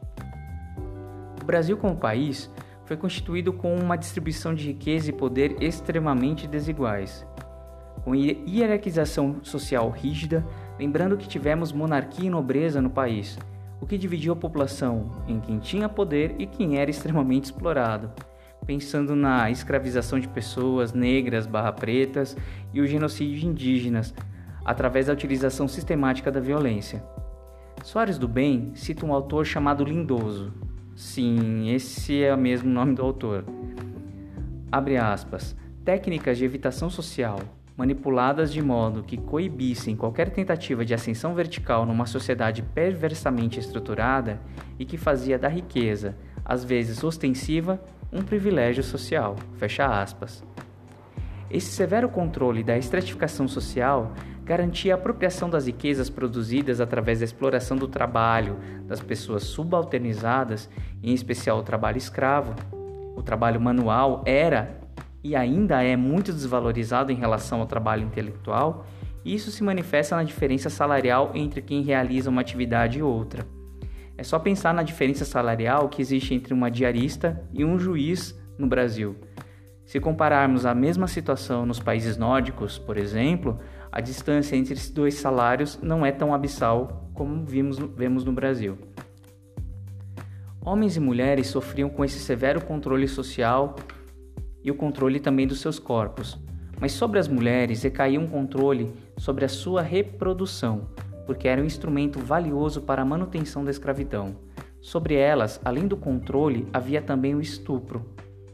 Brasil, 1.49 1.75
como 1.77 1.95
país, 1.95 2.47
foi 2.85 2.95
constituído 2.95 3.51
com 3.51 3.75
uma 3.75 3.97
distribuição 3.97 4.53
de 4.53 4.67
riqueza 4.67 5.09
e 5.09 5.13
poder 5.13 5.55
extremamente 5.59 6.47
desiguais, 6.47 7.25
com 8.03 8.13
hierarquização 8.13 9.37
social 9.41 9.89
rígida, 9.89 10.45
lembrando 10.77 11.17
que 11.17 11.27
tivemos 11.27 11.71
monarquia 11.71 12.27
e 12.27 12.29
nobreza 12.29 12.79
no 12.79 12.91
país, 12.91 13.35
o 13.81 13.87
que 13.87 13.97
dividiu 13.97 14.33
a 14.33 14.35
população 14.35 15.09
em 15.27 15.39
quem 15.39 15.57
tinha 15.57 15.89
poder 15.89 16.35
e 16.37 16.45
quem 16.45 16.77
era 16.77 16.91
extremamente 16.91 17.45
explorado, 17.45 18.11
pensando 18.63 19.15
na 19.15 19.49
escravização 19.49 20.19
de 20.19 20.27
pessoas 20.27 20.93
negras 20.93 21.47
barra 21.47 21.73
pretas 21.73 22.37
e 22.71 22.79
o 22.79 22.85
genocídio 22.85 23.39
de 23.39 23.47
indígenas, 23.47 24.13
através 24.63 25.07
da 25.07 25.13
utilização 25.13 25.67
sistemática 25.67 26.31
da 26.31 26.39
violência. 26.39 27.03
Soares 27.83 28.19
do 28.19 28.27
Bem 28.27 28.71
cita 28.75 29.03
um 29.03 29.11
autor 29.11 29.47
chamado 29.47 29.83
Lindoso. 29.83 30.68
Sim, 30.99 31.73
esse 31.73 32.21
é 32.21 32.33
o 32.33 32.37
mesmo 32.37 32.69
nome 32.69 32.93
do 32.93 33.01
autor. 33.01 33.45
Abre 34.69 34.97
aspas. 34.97 35.55
Técnicas 35.85 36.37
de 36.37 36.43
evitação 36.43 36.89
social, 36.89 37.39
manipuladas 37.77 38.51
de 38.51 38.61
modo 38.61 39.01
que 39.01 39.15
coibissem 39.15 39.95
qualquer 39.95 40.29
tentativa 40.29 40.83
de 40.83 40.93
ascensão 40.93 41.33
vertical 41.33 41.85
numa 41.85 42.05
sociedade 42.05 42.61
perversamente 42.61 43.61
estruturada 43.61 44.41
e 44.77 44.83
que 44.83 44.97
fazia 44.97 45.39
da 45.39 45.47
riqueza, 45.47 46.17
às 46.43 46.65
vezes 46.65 47.01
ostensiva, 47.01 47.81
um 48.11 48.21
privilégio 48.21 48.83
social. 48.83 49.37
Fecha 49.55 49.85
aspas. 49.85 50.43
Esse 51.49 51.71
severo 51.71 52.07
controle 52.09 52.63
da 52.63 52.77
estratificação 52.77 53.47
social 53.47 54.13
garantia 54.43 54.93
a 54.93 54.97
apropriação 54.97 55.49
das 55.49 55.65
riquezas 55.65 56.09
produzidas 56.09 56.79
através 56.79 57.19
da 57.19 57.25
exploração 57.25 57.75
do 57.75 57.87
trabalho 57.87 58.57
das 58.85 58.99
pessoas 58.99 59.43
subalternizadas, 59.43 60.69
em 61.01 61.13
especial 61.13 61.59
o 61.59 61.63
trabalho 61.63 61.97
escravo. 61.97 62.53
O 63.15 63.23
trabalho 63.23 63.59
manual 63.59 64.23
era 64.25 64.79
e 65.23 65.35
ainda 65.35 65.83
é 65.83 65.95
muito 65.95 66.31
desvalorizado 66.31 67.11
em 67.11 67.15
relação 67.15 67.59
ao 67.59 67.67
trabalho 67.67 68.03
intelectual, 68.03 68.85
e 69.25 69.35
isso 69.35 69.51
se 69.51 69.63
manifesta 69.63 70.15
na 70.15 70.23
diferença 70.23 70.69
salarial 70.69 71.31
entre 71.33 71.61
quem 71.61 71.81
realiza 71.81 72.29
uma 72.29 72.41
atividade 72.41 72.99
e 72.99 73.03
outra. 73.03 73.45
É 74.17 74.23
só 74.23 74.39
pensar 74.39 74.73
na 74.73 74.83
diferença 74.83 75.25
salarial 75.25 75.89
que 75.89 76.01
existe 76.01 76.33
entre 76.33 76.53
uma 76.53 76.71
diarista 76.71 77.41
e 77.53 77.65
um 77.65 77.77
juiz 77.77 78.39
no 78.57 78.67
Brasil. 78.67 79.15
Se 79.89 79.99
compararmos 79.99 80.67
a 80.67 80.75
mesma 80.75 81.07
situação 81.07 81.65
nos 81.65 81.79
países 81.79 82.15
nórdicos, 82.15 82.77
por 82.77 82.95
exemplo, 82.95 83.59
a 83.91 83.99
distância 83.99 84.55
entre 84.55 84.75
esses 84.75 84.91
dois 84.91 85.15
salários 85.15 85.79
não 85.81 86.05
é 86.05 86.11
tão 86.11 86.31
abissal 86.31 87.09
como 87.11 87.43
vimos, 87.43 87.79
vemos 87.97 88.23
no 88.23 88.31
Brasil. 88.31 88.77
Homens 90.63 90.95
e 90.95 90.99
mulheres 90.99 91.47
sofriam 91.47 91.89
com 91.89 92.05
esse 92.05 92.19
severo 92.19 92.63
controle 92.63 93.07
social 93.07 93.77
e 94.63 94.69
o 94.69 94.75
controle 94.75 95.19
também 95.19 95.47
dos 95.47 95.59
seus 95.59 95.79
corpos, 95.79 96.37
mas 96.79 96.91
sobre 96.91 97.17
as 97.17 97.27
mulheres 97.27 97.81
recaía 97.81 98.19
um 98.19 98.27
controle 98.27 98.93
sobre 99.17 99.43
a 99.43 99.49
sua 99.49 99.81
reprodução, 99.81 100.87
porque 101.25 101.47
era 101.47 101.63
um 101.63 101.65
instrumento 101.65 102.19
valioso 102.19 102.83
para 102.83 103.01
a 103.01 103.05
manutenção 103.05 103.65
da 103.65 103.71
escravidão. 103.71 104.35
Sobre 104.83 105.15
elas, 105.15 105.59
além 105.65 105.87
do 105.87 105.97
controle, 105.97 106.67
havia 106.71 107.01
também 107.01 107.33
o 107.33 107.41
estupro, 107.41 108.05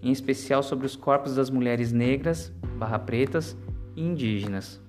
em 0.06 0.12
especial 0.12 0.62
sobre 0.62 0.86
os 0.86 0.96
corpos 0.96 1.36
das 1.36 1.50
mulheres 1.50 1.92
negras, 1.92 2.54
barra 2.78 3.00
pretas 3.00 3.58
e 3.96 4.04
indígenas. 4.04 4.80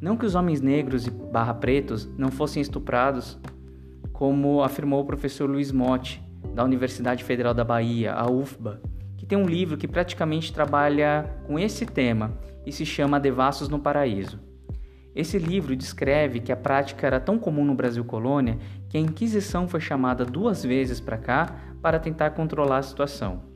Não 0.00 0.16
que 0.16 0.26
os 0.26 0.34
homens 0.34 0.60
negros 0.60 1.06
e 1.06 1.10
barra 1.10 1.54
pretos 1.54 2.08
não 2.18 2.32
fossem 2.32 2.60
estuprados, 2.60 3.38
como 4.12 4.64
afirmou 4.64 5.00
o 5.00 5.04
professor 5.04 5.48
Luiz 5.48 5.70
Motti, 5.70 6.20
da 6.52 6.64
Universidade 6.64 7.22
Federal 7.22 7.54
da 7.54 7.62
Bahia, 7.62 8.14
a 8.14 8.28
UFBA, 8.28 8.82
que 9.16 9.24
tem 9.24 9.38
um 9.38 9.46
livro 9.46 9.76
que 9.76 9.86
praticamente 9.86 10.52
trabalha 10.52 11.30
com 11.46 11.56
esse 11.56 11.86
tema 11.86 12.36
e 12.66 12.72
se 12.72 12.84
chama 12.84 13.20
Devassos 13.20 13.68
no 13.68 13.78
Paraíso. 13.78 14.40
Esse 15.14 15.38
livro 15.38 15.76
descreve 15.76 16.40
que 16.40 16.50
a 16.50 16.56
prática 16.56 17.06
era 17.06 17.20
tão 17.20 17.38
comum 17.38 17.64
no 17.64 17.76
Brasil 17.76 18.04
colônia 18.04 18.58
que 18.88 18.98
a 18.98 19.00
Inquisição 19.00 19.68
foi 19.68 19.80
chamada 19.80 20.24
duas 20.24 20.64
vezes 20.64 20.98
para 20.98 21.16
cá 21.16 21.54
para 21.80 22.00
tentar 22.00 22.30
controlar 22.30 22.78
a 22.78 22.82
situação. 22.82 23.55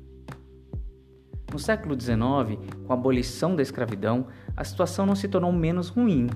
No 1.52 1.59
século 1.59 2.00
XIX, 2.00 2.59
com 2.87 2.92
a 2.92 2.97
abolição 2.97 3.57
da 3.57 3.62
escravidão, 3.62 4.26
a 4.57 4.62
situação 4.62 5.04
não 5.04 5.16
se 5.16 5.26
tornou 5.26 5.52
menos 5.52 5.88
ruim, 5.88 6.28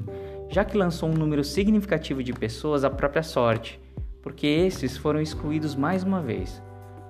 já 0.49 0.65
que 0.65 0.77
lançou 0.77 1.09
um 1.09 1.15
número 1.15 1.45
significativo 1.45 2.23
de 2.23 2.33
pessoas 2.33 2.85
à 2.85 2.91
própria 2.91 3.23
sorte, 3.23 3.81
porque 4.21 4.47
esses 4.47 4.97
foram 4.97 5.21
excluídos 5.21 5.77
mais 5.77 6.03
uma 6.03 6.21
vez. 6.21 6.61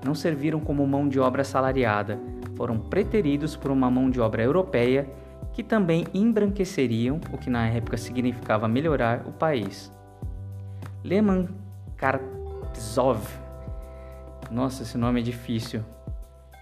Não 0.05 0.15
serviram 0.15 0.61
como 0.61 0.87
mão 0.87 1.09
de 1.09 1.19
obra 1.19 1.45
salariada, 1.45 2.21
foram 2.57 2.79
preteridos 2.79 3.57
por 3.57 3.71
uma 3.71 3.91
mão 3.91 4.11
de 4.11 4.21
obra 4.21 4.43
europeia 4.43 5.09
que 5.55 5.63
também 5.63 6.05
embranqueceriam, 6.13 7.21
o 7.33 7.39
que 7.39 7.49
na 7.49 7.69
época 7.69 7.97
significava 7.97 8.69
melhorar 8.69 9.25
o 9.27 9.33
país. 9.33 9.91
Leman 11.03 11.49
Karpzov, 11.97 13.21
nossa, 14.51 14.83
esse 14.83 14.99
nome 14.99 15.21
é 15.21 15.23
difícil, 15.23 15.81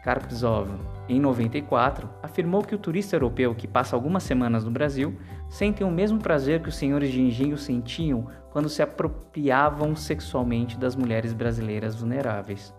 Karpzov, 0.05 0.69
em 1.09 1.21
94, 1.21 2.09
afirmou 2.23 2.63
que 2.63 2.75
o 2.75 2.79
turista 2.79 3.17
europeu 3.17 3.55
que 3.55 3.67
passa 3.67 3.97
algumas 3.97 4.23
semanas 4.23 4.65
no 4.65 4.71
Brasil 4.71 5.17
sente 5.49 5.83
o 5.85 5.91
mesmo 5.91 6.19
prazer 6.19 6.63
que 6.63 6.69
os 6.69 6.77
senhores 6.77 7.11
de 7.11 7.21
engenho 7.21 7.59
sentiam 7.59 8.27
quando 8.51 8.69
se 8.69 8.83
apropriavam 8.83 9.97
sexualmente 9.97 10.79
das 10.79 10.95
mulheres 10.95 11.33
brasileiras 11.33 11.95
vulneráveis. 11.95 12.75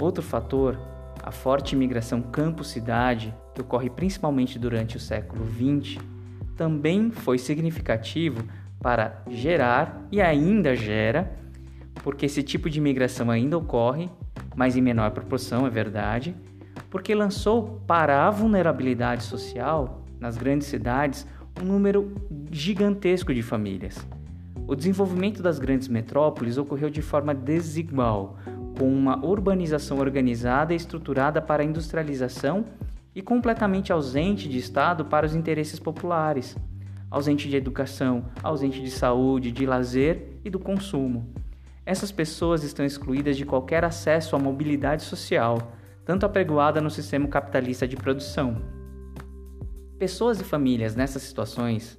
Outro 0.00 0.22
fator, 0.22 0.78
a 1.22 1.30
forte 1.30 1.74
imigração 1.74 2.22
campo-cidade, 2.22 3.34
que 3.54 3.60
ocorre 3.60 3.90
principalmente 3.90 4.58
durante 4.58 4.96
o 4.96 5.00
século 5.00 5.44
XX, 5.44 6.00
também 6.56 7.10
foi 7.10 7.38
significativo 7.38 8.44
para 8.80 9.22
gerar 9.28 10.06
e 10.12 10.20
ainda 10.20 10.76
gera, 10.76 11.36
porque 12.02 12.26
esse 12.26 12.42
tipo 12.42 12.70
de 12.70 12.78
imigração 12.78 13.30
ainda 13.30 13.58
ocorre, 13.58 14.08
mas 14.58 14.76
em 14.76 14.80
menor 14.80 15.12
proporção, 15.12 15.68
é 15.68 15.70
verdade, 15.70 16.34
porque 16.90 17.14
lançou 17.14 17.80
para 17.86 18.26
a 18.26 18.30
vulnerabilidade 18.30 19.22
social 19.22 20.02
nas 20.18 20.36
grandes 20.36 20.66
cidades 20.66 21.24
um 21.62 21.64
número 21.64 22.12
gigantesco 22.50 23.32
de 23.32 23.40
famílias. 23.40 24.04
O 24.66 24.74
desenvolvimento 24.74 25.40
das 25.44 25.60
grandes 25.60 25.86
metrópoles 25.86 26.58
ocorreu 26.58 26.90
de 26.90 27.00
forma 27.00 27.32
desigual, 27.32 28.36
com 28.76 28.92
uma 28.92 29.24
urbanização 29.24 29.98
organizada 29.98 30.72
e 30.72 30.76
estruturada 30.76 31.40
para 31.40 31.62
a 31.62 31.66
industrialização 31.66 32.64
e 33.14 33.22
completamente 33.22 33.92
ausente 33.92 34.48
de 34.48 34.58
Estado 34.58 35.04
para 35.04 35.24
os 35.24 35.36
interesses 35.36 35.78
populares, 35.78 36.56
ausente 37.08 37.48
de 37.48 37.56
educação, 37.56 38.24
ausente 38.42 38.82
de 38.82 38.90
saúde, 38.90 39.52
de 39.52 39.64
lazer 39.64 40.40
e 40.44 40.50
do 40.50 40.58
consumo. 40.58 41.32
Essas 41.88 42.12
pessoas 42.12 42.64
estão 42.64 42.84
excluídas 42.84 43.34
de 43.34 43.46
qualquer 43.46 43.82
acesso 43.82 44.36
à 44.36 44.38
mobilidade 44.38 45.02
social, 45.04 45.72
tanto 46.04 46.26
apregoada 46.26 46.82
no 46.82 46.90
sistema 46.90 47.26
capitalista 47.28 47.88
de 47.88 47.96
produção. 47.96 48.60
Pessoas 49.98 50.38
e 50.38 50.44
famílias 50.44 50.94
nessas 50.94 51.22
situações 51.22 51.98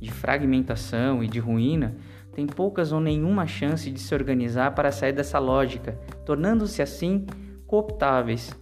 de 0.00 0.10
fragmentação 0.10 1.22
e 1.22 1.28
de 1.28 1.38
ruína 1.38 1.98
tem 2.32 2.46
poucas 2.46 2.92
ou 2.92 2.98
nenhuma 2.98 3.46
chance 3.46 3.90
de 3.90 4.00
se 4.00 4.14
organizar 4.14 4.74
para 4.74 4.90
sair 4.90 5.12
dessa 5.12 5.38
lógica, 5.38 5.98
tornando-se 6.24 6.80
assim 6.80 7.26
cooptáveis. 7.66 8.58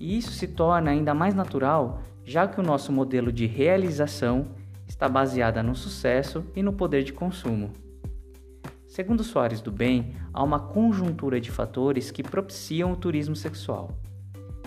E 0.00 0.16
isso 0.16 0.30
se 0.30 0.48
torna 0.48 0.90
ainda 0.90 1.12
mais 1.12 1.34
natural, 1.34 2.00
já 2.24 2.48
que 2.48 2.58
o 2.58 2.64
nosso 2.64 2.90
modelo 2.90 3.30
de 3.30 3.44
realização 3.44 4.46
está 4.88 5.06
baseado 5.06 5.62
no 5.62 5.74
sucesso 5.74 6.46
e 6.56 6.62
no 6.62 6.72
poder 6.72 7.04
de 7.04 7.12
consumo. 7.12 7.84
Segundo 8.96 9.22
Soares 9.22 9.60
do 9.60 9.70
Bem, 9.70 10.14
há 10.32 10.42
uma 10.42 10.58
conjuntura 10.58 11.38
de 11.38 11.50
fatores 11.50 12.10
que 12.10 12.22
propiciam 12.22 12.92
o 12.92 12.96
turismo 12.96 13.36
sexual. 13.36 13.90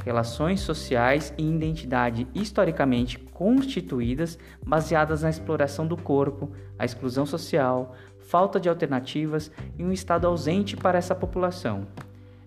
Relações 0.05 0.59
sociais 0.59 1.33
e 1.35 1.41
identidade 1.41 2.27
historicamente 2.35 3.17
constituídas 3.17 4.37
baseadas 4.63 5.23
na 5.23 5.31
exploração 5.31 5.87
do 5.87 5.97
corpo, 5.97 6.51
a 6.77 6.85
exclusão 6.85 7.25
social, 7.25 7.95
falta 8.19 8.59
de 8.59 8.69
alternativas 8.69 9.51
e 9.79 9.83
um 9.83 9.91
Estado 9.91 10.27
ausente 10.27 10.77
para 10.77 10.99
essa 10.99 11.15
população. 11.15 11.87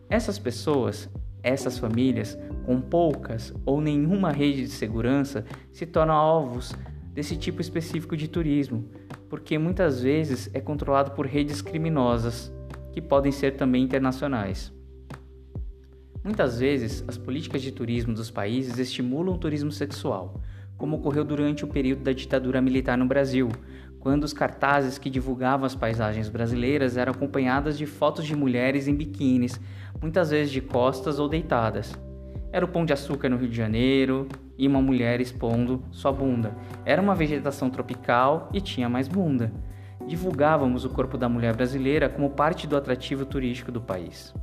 Essas 0.08 0.38
pessoas, 0.38 1.10
essas 1.42 1.78
famílias, 1.78 2.38
com 2.64 2.80
poucas 2.80 3.52
ou 3.66 3.80
nenhuma 3.80 4.30
rede 4.30 4.62
de 4.62 4.70
segurança, 4.70 5.44
se 5.72 5.84
tornam 5.84 6.14
alvos 6.14 6.76
desse 7.12 7.36
tipo 7.36 7.60
específico 7.60 8.16
de 8.16 8.28
turismo, 8.28 8.88
porque 9.32 9.56
muitas 9.56 10.02
vezes 10.02 10.50
é 10.52 10.60
controlado 10.60 11.12
por 11.12 11.24
redes 11.24 11.62
criminosas, 11.62 12.52
que 12.92 13.00
podem 13.00 13.32
ser 13.32 13.56
também 13.56 13.82
internacionais. 13.82 14.70
Muitas 16.22 16.58
vezes, 16.58 17.02
as 17.08 17.16
políticas 17.16 17.62
de 17.62 17.72
turismo 17.72 18.12
dos 18.12 18.30
países 18.30 18.78
estimulam 18.78 19.34
o 19.34 19.38
turismo 19.38 19.72
sexual, 19.72 20.38
como 20.76 20.96
ocorreu 20.96 21.24
durante 21.24 21.64
o 21.64 21.68
período 21.68 22.02
da 22.02 22.12
ditadura 22.12 22.60
militar 22.60 22.98
no 22.98 23.06
Brasil, 23.06 23.48
quando 23.98 24.24
os 24.24 24.34
cartazes 24.34 24.98
que 24.98 25.08
divulgavam 25.08 25.64
as 25.64 25.74
paisagens 25.74 26.28
brasileiras 26.28 26.98
eram 26.98 27.12
acompanhadas 27.12 27.78
de 27.78 27.86
fotos 27.86 28.26
de 28.26 28.36
mulheres 28.36 28.86
em 28.86 28.94
biquínis, 28.94 29.58
muitas 29.98 30.28
vezes 30.28 30.52
de 30.52 30.60
costas 30.60 31.18
ou 31.18 31.26
deitadas. 31.26 31.98
Era 32.52 32.64
o 32.64 32.68
Pão 32.68 32.84
de 32.84 32.92
Açúcar 32.92 33.30
no 33.30 33.36
Rio 33.36 33.48
de 33.48 33.56
Janeiro 33.56 34.28
e 34.58 34.68
uma 34.68 34.82
mulher 34.82 35.20
expondo 35.20 35.82
sua 35.90 36.12
bunda. 36.12 36.54
Era 36.84 37.00
uma 37.00 37.14
vegetação 37.14 37.70
tropical 37.70 38.50
e 38.52 38.60
tinha 38.60 38.88
mais 38.88 39.08
bunda. 39.08 39.50
Divulgávamos 40.06 40.84
o 40.84 40.90
corpo 40.90 41.16
da 41.16 41.28
mulher 41.28 41.56
brasileira 41.56 42.08
como 42.08 42.30
parte 42.30 42.66
do 42.66 42.76
atrativo 42.76 43.24
turístico 43.24 43.72
do 43.72 43.80
país. 43.80 44.34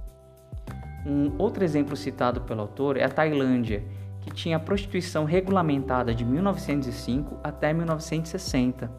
Um 1.05 1.31
outro 1.37 1.63
exemplo 1.63 1.95
citado 1.95 2.41
pelo 2.41 2.61
autor 2.61 2.97
é 2.97 3.03
a 3.03 3.09
Tailândia, 3.09 3.83
que 4.21 4.31
tinha 4.31 4.57
a 4.57 4.59
prostituição 4.59 5.23
regulamentada 5.23 6.13
de 6.13 6.25
1905 6.25 7.37
até 7.43 7.71
1960 7.71 8.91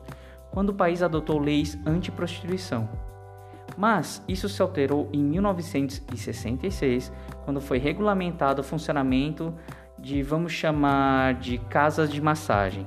quando 0.50 0.70
o 0.70 0.74
país 0.74 1.02
adotou 1.02 1.38
leis 1.38 1.78
anti-prostituição. 1.86 2.88
Mas 3.80 4.22
isso 4.28 4.46
se 4.46 4.60
alterou 4.60 5.08
em 5.10 5.24
1966, 5.24 7.10
quando 7.46 7.62
foi 7.62 7.78
regulamentado 7.78 8.60
o 8.60 8.64
funcionamento 8.64 9.54
de, 9.98 10.22
vamos 10.22 10.52
chamar, 10.52 11.32
de 11.32 11.56
casas 11.56 12.12
de 12.12 12.20
massagem. 12.20 12.86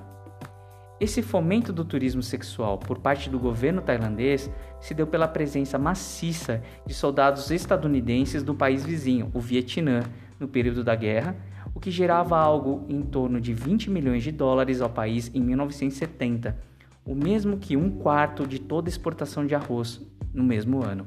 Esse 0.99 1.23
fomento 1.23 1.73
do 1.73 1.83
turismo 1.83 2.21
sexual 2.21 2.77
por 2.77 2.99
parte 2.99 3.27
do 3.27 3.39
governo 3.39 3.81
tailandês 3.81 4.51
se 4.79 4.93
deu 4.93 5.07
pela 5.07 5.27
presença 5.27 5.79
maciça 5.79 6.61
de 6.85 6.93
soldados 6.93 7.49
estadunidenses 7.49 8.43
no 8.43 8.53
país 8.53 8.85
vizinho, 8.85 9.31
o 9.33 9.39
Vietnã, 9.39 10.03
no 10.39 10.47
período 10.47 10.83
da 10.83 10.93
guerra, 10.93 11.35
o 11.73 11.79
que 11.79 11.89
gerava 11.89 12.37
algo 12.37 12.85
em 12.87 13.01
torno 13.01 13.41
de 13.41 13.51
20 13.51 13.89
milhões 13.89 14.21
de 14.21 14.31
dólares 14.31 14.79
ao 14.79 14.91
país 14.91 15.31
em 15.33 15.41
1970, 15.41 16.55
o 17.05 17.13
mesmo 17.13 17.57
que 17.57 17.75
um 17.75 17.89
quarto 17.89 18.47
de 18.47 18.59
toda 18.59 18.89
exportação 18.89 19.45
de 19.45 19.55
arroz 19.55 20.01
no 20.33 20.43
mesmo 20.43 20.83
ano. 20.83 21.05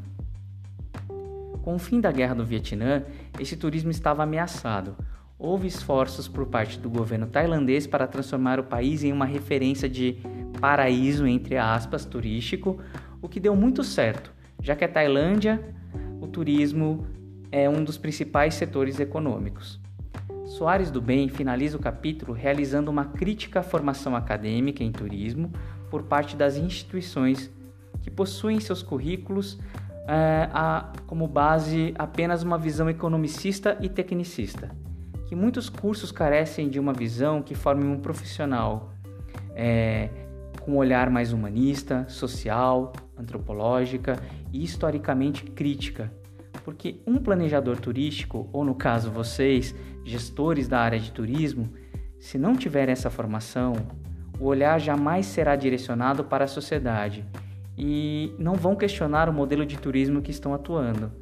Com 1.62 1.74
o 1.74 1.78
fim 1.78 2.00
da 2.00 2.12
guerra 2.12 2.34
do 2.34 2.44
Vietnã, 2.44 3.02
esse 3.40 3.56
turismo 3.56 3.90
estava 3.90 4.22
ameaçado. 4.22 4.96
Houve 5.38 5.66
esforços 5.66 6.28
por 6.28 6.46
parte 6.46 6.78
do 6.78 6.88
governo 6.88 7.26
tailandês 7.26 7.86
para 7.86 8.06
transformar 8.06 8.60
o 8.60 8.64
país 8.64 9.02
em 9.02 9.12
uma 9.12 9.26
referência 9.26 9.88
de 9.88 10.18
paraíso, 10.60 11.26
entre 11.26 11.56
aspas, 11.56 12.04
turístico, 12.04 12.78
o 13.20 13.28
que 13.28 13.40
deu 13.40 13.56
muito 13.56 13.82
certo, 13.82 14.32
já 14.62 14.76
que 14.76 14.84
a 14.84 14.88
Tailândia, 14.88 15.74
o 16.20 16.26
turismo 16.26 17.06
é 17.50 17.68
um 17.68 17.82
dos 17.82 17.98
principais 17.98 18.54
setores 18.54 19.00
econômicos. 19.00 19.80
Soares 20.46 20.90
do 20.90 21.02
Bem 21.02 21.28
finaliza 21.28 21.76
o 21.76 21.80
capítulo 21.80 22.32
realizando 22.32 22.90
uma 22.90 23.06
crítica 23.06 23.60
à 23.60 23.62
formação 23.62 24.14
acadêmica 24.14 24.84
em 24.84 24.92
turismo 24.92 25.50
por 25.90 26.04
parte 26.04 26.36
das 26.36 26.56
instituições 26.56 27.50
que 28.02 28.10
possuem 28.10 28.60
seus 28.60 28.82
currículos 28.82 29.58
é, 30.06 30.48
a, 30.52 30.92
como 31.06 31.26
base 31.26 31.92
apenas 31.98 32.42
uma 32.42 32.56
visão 32.56 32.88
economicista 32.88 33.76
e 33.80 33.88
tecnicista, 33.88 34.70
que 35.26 35.34
muitos 35.34 35.68
cursos 35.68 36.12
carecem 36.12 36.68
de 36.68 36.78
uma 36.78 36.92
visão 36.92 37.42
que 37.42 37.54
forme 37.54 37.84
um 37.84 37.98
profissional 37.98 38.92
é, 39.54 40.08
com 40.60 40.72
um 40.72 40.76
olhar 40.76 41.10
mais 41.10 41.32
humanista, 41.32 42.04
social, 42.08 42.92
antropológica 43.18 44.16
e 44.52 44.62
historicamente 44.62 45.44
crítica, 45.44 46.12
porque 46.64 47.00
um 47.06 47.18
planejador 47.18 47.78
turístico, 47.78 48.48
ou 48.52 48.64
no 48.64 48.74
caso 48.74 49.10
vocês, 49.10 49.74
gestores 50.04 50.68
da 50.68 50.78
área 50.78 50.98
de 50.98 51.10
turismo, 51.10 51.72
se 52.18 52.38
não 52.38 52.56
tiver 52.56 52.88
essa 52.88 53.10
formação, 53.10 53.74
o 54.38 54.46
olhar 54.46 54.78
jamais 54.78 55.26
será 55.26 55.56
direcionado 55.56 56.24
para 56.24 56.44
a 56.44 56.48
sociedade 56.48 57.24
e 57.76 58.34
não 58.38 58.54
vão 58.54 58.74
questionar 58.74 59.28
o 59.28 59.32
modelo 59.32 59.66
de 59.66 59.78
turismo 59.78 60.22
que 60.22 60.30
estão 60.30 60.54
atuando. 60.54 61.12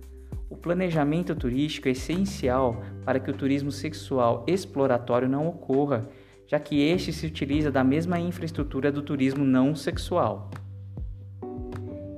O 0.48 0.56
planejamento 0.56 1.34
turístico 1.34 1.88
é 1.88 1.92
essencial 1.92 2.82
para 3.04 3.18
que 3.18 3.30
o 3.30 3.34
turismo 3.34 3.72
sexual 3.72 4.44
exploratório 4.46 5.28
não 5.28 5.48
ocorra, 5.48 6.08
já 6.46 6.60
que 6.60 6.80
este 6.80 7.12
se 7.12 7.26
utiliza 7.26 7.70
da 7.70 7.82
mesma 7.82 8.20
infraestrutura 8.20 8.92
do 8.92 9.02
turismo 9.02 9.44
não 9.44 9.74
sexual. 9.74 10.50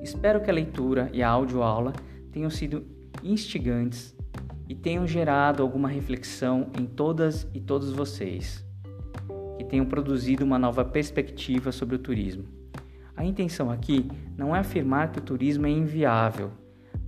Espero 0.03 0.41
que 0.41 0.51
a 0.51 0.55
leitura 0.55 1.09
e 1.13 1.23
a 1.23 1.29
audioaula 1.29 1.93
tenham 2.31 2.51
sido 2.51 2.85
instigantes 3.23 4.15
e 4.69 4.75
tenham 4.75 5.07
gerado 5.07 5.63
alguma 5.63 5.89
reflexão 5.89 6.71
em 6.79 6.85
todas 6.85 7.49
e 7.55 7.61
todos 7.61 7.93
vocês, 7.93 8.66
que 9.57 9.65
tenham 9.65 9.87
produzido 9.87 10.45
uma 10.45 10.59
nova 10.59 10.85
perspectiva 10.85 11.73
sobre 11.73 11.97
o 11.97 11.99
turismo. 11.99 12.45
A 13.17 13.25
intenção 13.25 13.71
aqui 13.71 14.11
não 14.37 14.55
é 14.55 14.59
afirmar 14.59 15.11
que 15.11 15.19
o 15.19 15.23
turismo 15.23 15.67
é 15.67 15.71
inviável, 15.71 16.51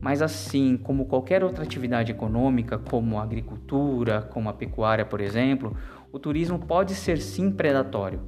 mas 0.00 0.22
assim 0.22 0.76
como 0.76 1.06
qualquer 1.06 1.44
outra 1.44 1.64
atividade 1.64 2.12
econômica, 2.12 2.78
como 2.78 3.18
a 3.18 3.22
agricultura, 3.22 4.22
como 4.22 4.48
a 4.48 4.52
pecuária, 4.52 5.04
por 5.04 5.20
exemplo, 5.20 5.76
o 6.10 6.18
turismo 6.18 6.58
pode 6.58 6.94
ser 6.94 7.18
sim 7.18 7.50
predatório. 7.50 8.20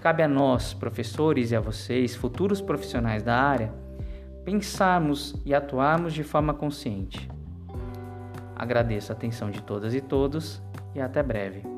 Cabe 0.00 0.22
a 0.22 0.28
nós, 0.28 0.74
professores, 0.74 1.50
e 1.50 1.56
a 1.56 1.60
vocês, 1.60 2.14
futuros 2.14 2.60
profissionais 2.60 3.22
da 3.22 3.34
área, 3.34 3.72
pensarmos 4.44 5.34
e 5.44 5.54
atuarmos 5.54 6.12
de 6.12 6.22
forma 6.22 6.52
consciente. 6.52 7.28
Agradeço 8.54 9.10
a 9.10 9.14
atenção 9.14 9.50
de 9.50 9.62
todas 9.62 9.94
e 9.94 10.00
todos 10.00 10.62
e 10.94 11.00
até 11.00 11.22
breve. 11.22 11.75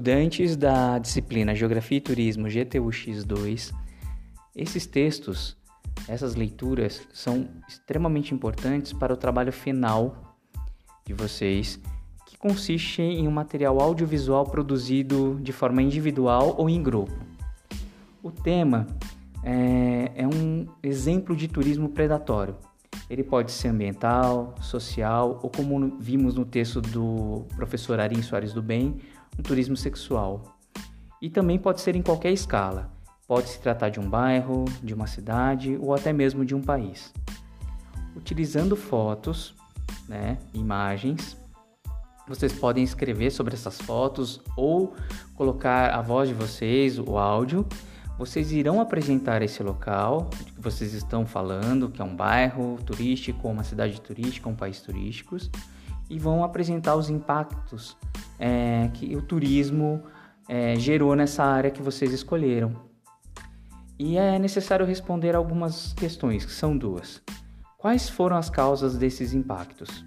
Estudantes 0.00 0.56
da 0.56 0.98
disciplina 0.98 1.54
Geografia 1.54 1.98
e 1.98 2.00
Turismo 2.00 2.46
GTUX2, 2.46 3.70
esses 4.56 4.86
textos, 4.86 5.58
essas 6.08 6.34
leituras 6.34 7.06
são 7.12 7.46
extremamente 7.68 8.32
importantes 8.32 8.94
para 8.94 9.12
o 9.12 9.16
trabalho 9.16 9.52
final 9.52 10.38
de 11.04 11.12
vocês, 11.12 11.78
que 12.24 12.38
consiste 12.38 13.02
em 13.02 13.28
um 13.28 13.30
material 13.30 13.78
audiovisual 13.78 14.46
produzido 14.46 15.38
de 15.42 15.52
forma 15.52 15.82
individual 15.82 16.54
ou 16.56 16.70
em 16.70 16.82
grupo. 16.82 17.12
O 18.22 18.30
tema 18.30 18.86
é, 19.44 20.12
é 20.14 20.26
um 20.26 20.66
exemplo 20.82 21.36
de 21.36 21.46
turismo 21.46 21.90
predatório. 21.90 22.56
Ele 23.10 23.22
pode 23.22 23.52
ser 23.52 23.68
ambiental, 23.68 24.54
social 24.62 25.40
ou, 25.42 25.50
como 25.50 25.98
vimos 25.98 26.36
no 26.36 26.46
texto 26.46 26.80
do 26.80 27.44
professor 27.54 28.00
Arim 28.00 28.22
Soares 28.22 28.54
do 28.54 28.62
Bem, 28.62 28.98
um 29.40 29.42
turismo 29.42 29.76
sexual. 29.76 30.58
E 31.20 31.30
também 31.30 31.58
pode 31.58 31.80
ser 31.80 31.96
em 31.96 32.02
qualquer 32.02 32.30
escala. 32.30 32.92
Pode 33.26 33.48
se 33.48 33.58
tratar 33.58 33.88
de 33.88 33.98
um 33.98 34.08
bairro, 34.08 34.66
de 34.82 34.92
uma 34.92 35.06
cidade 35.06 35.78
ou 35.80 35.94
até 35.94 36.12
mesmo 36.12 36.44
de 36.44 36.54
um 36.54 36.60
país. 36.60 37.12
Utilizando 38.14 38.76
fotos, 38.76 39.54
né, 40.06 40.36
imagens, 40.52 41.36
vocês 42.28 42.52
podem 42.52 42.84
escrever 42.84 43.30
sobre 43.30 43.54
essas 43.54 43.80
fotos 43.80 44.40
ou 44.56 44.94
colocar 45.34 45.90
a 45.90 46.02
voz 46.02 46.28
de 46.28 46.34
vocês, 46.34 46.98
o 46.98 47.16
áudio. 47.16 47.66
Vocês 48.18 48.52
irão 48.52 48.80
apresentar 48.80 49.40
esse 49.40 49.62
local 49.62 50.28
que 50.54 50.60
vocês 50.60 50.92
estão 50.92 51.24
falando, 51.24 51.88
que 51.88 52.02
é 52.02 52.04
um 52.04 52.14
bairro 52.14 52.78
turístico, 52.84 53.48
uma 53.48 53.64
cidade 53.64 54.00
turística, 54.00 54.48
um 54.48 54.54
país 54.54 54.80
turístico, 54.82 55.38
e 56.10 56.18
vão 56.18 56.42
apresentar 56.42 56.96
os 56.96 57.08
impactos 57.08 57.96
é, 58.38 58.90
que 58.92 59.16
o 59.16 59.22
turismo 59.22 60.02
é, 60.48 60.74
gerou 60.74 61.14
nessa 61.14 61.44
área 61.44 61.70
que 61.70 61.80
vocês 61.80 62.12
escolheram. 62.12 62.74
E 63.96 64.18
é 64.18 64.38
necessário 64.38 64.84
responder 64.84 65.36
algumas 65.36 65.92
questões, 65.92 66.44
que 66.44 66.52
são 66.52 66.76
duas. 66.76 67.22
Quais 67.78 68.08
foram 68.08 68.36
as 68.36 68.50
causas 68.50 68.98
desses 68.98 69.32
impactos? 69.32 70.04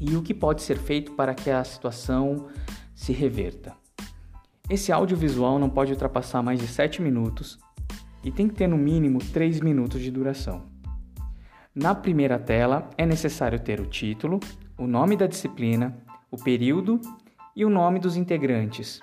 E 0.00 0.16
o 0.16 0.22
que 0.22 0.34
pode 0.34 0.62
ser 0.62 0.78
feito 0.78 1.12
para 1.12 1.34
que 1.34 1.50
a 1.50 1.62
situação 1.62 2.48
se 2.94 3.12
reverta? 3.12 3.74
Esse 4.68 4.90
audiovisual 4.90 5.58
não 5.58 5.70
pode 5.70 5.92
ultrapassar 5.92 6.42
mais 6.42 6.58
de 6.58 6.66
7 6.66 7.00
minutos 7.00 7.58
e 8.24 8.30
tem 8.30 8.48
que 8.48 8.54
ter 8.54 8.66
no 8.66 8.76
mínimo 8.76 9.18
3 9.18 9.60
minutos 9.60 10.00
de 10.00 10.10
duração. 10.10 10.66
Na 11.74 11.94
primeira 11.94 12.38
tela 12.38 12.90
é 12.98 13.06
necessário 13.06 13.60
ter 13.60 13.80
o 13.80 13.86
título, 13.86 14.40
o 14.78 14.86
nome 14.86 15.16
da 15.16 15.26
disciplina, 15.26 15.98
o 16.30 16.36
período 16.36 17.00
e 17.54 17.64
o 17.64 17.68
nome 17.68 17.98
dos 17.98 18.16
integrantes, 18.16 19.00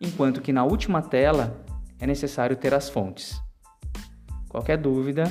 enquanto 0.00 0.40
que 0.40 0.52
na 0.52 0.64
última 0.64 1.02
tela 1.02 1.64
é 1.98 2.06
necessário 2.06 2.56
ter 2.56 2.72
as 2.72 2.88
fontes. 2.88 3.42
Qualquer 4.48 4.78
dúvida, 4.78 5.24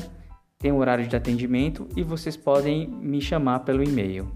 tem 0.60 0.72
o 0.72 0.78
horário 0.78 1.08
de 1.08 1.16
atendimento 1.16 1.88
e 1.96 2.04
vocês 2.04 2.36
podem 2.36 2.88
me 2.88 3.22
chamar 3.22 3.60
pelo 3.60 3.84
e-mail 3.84 4.30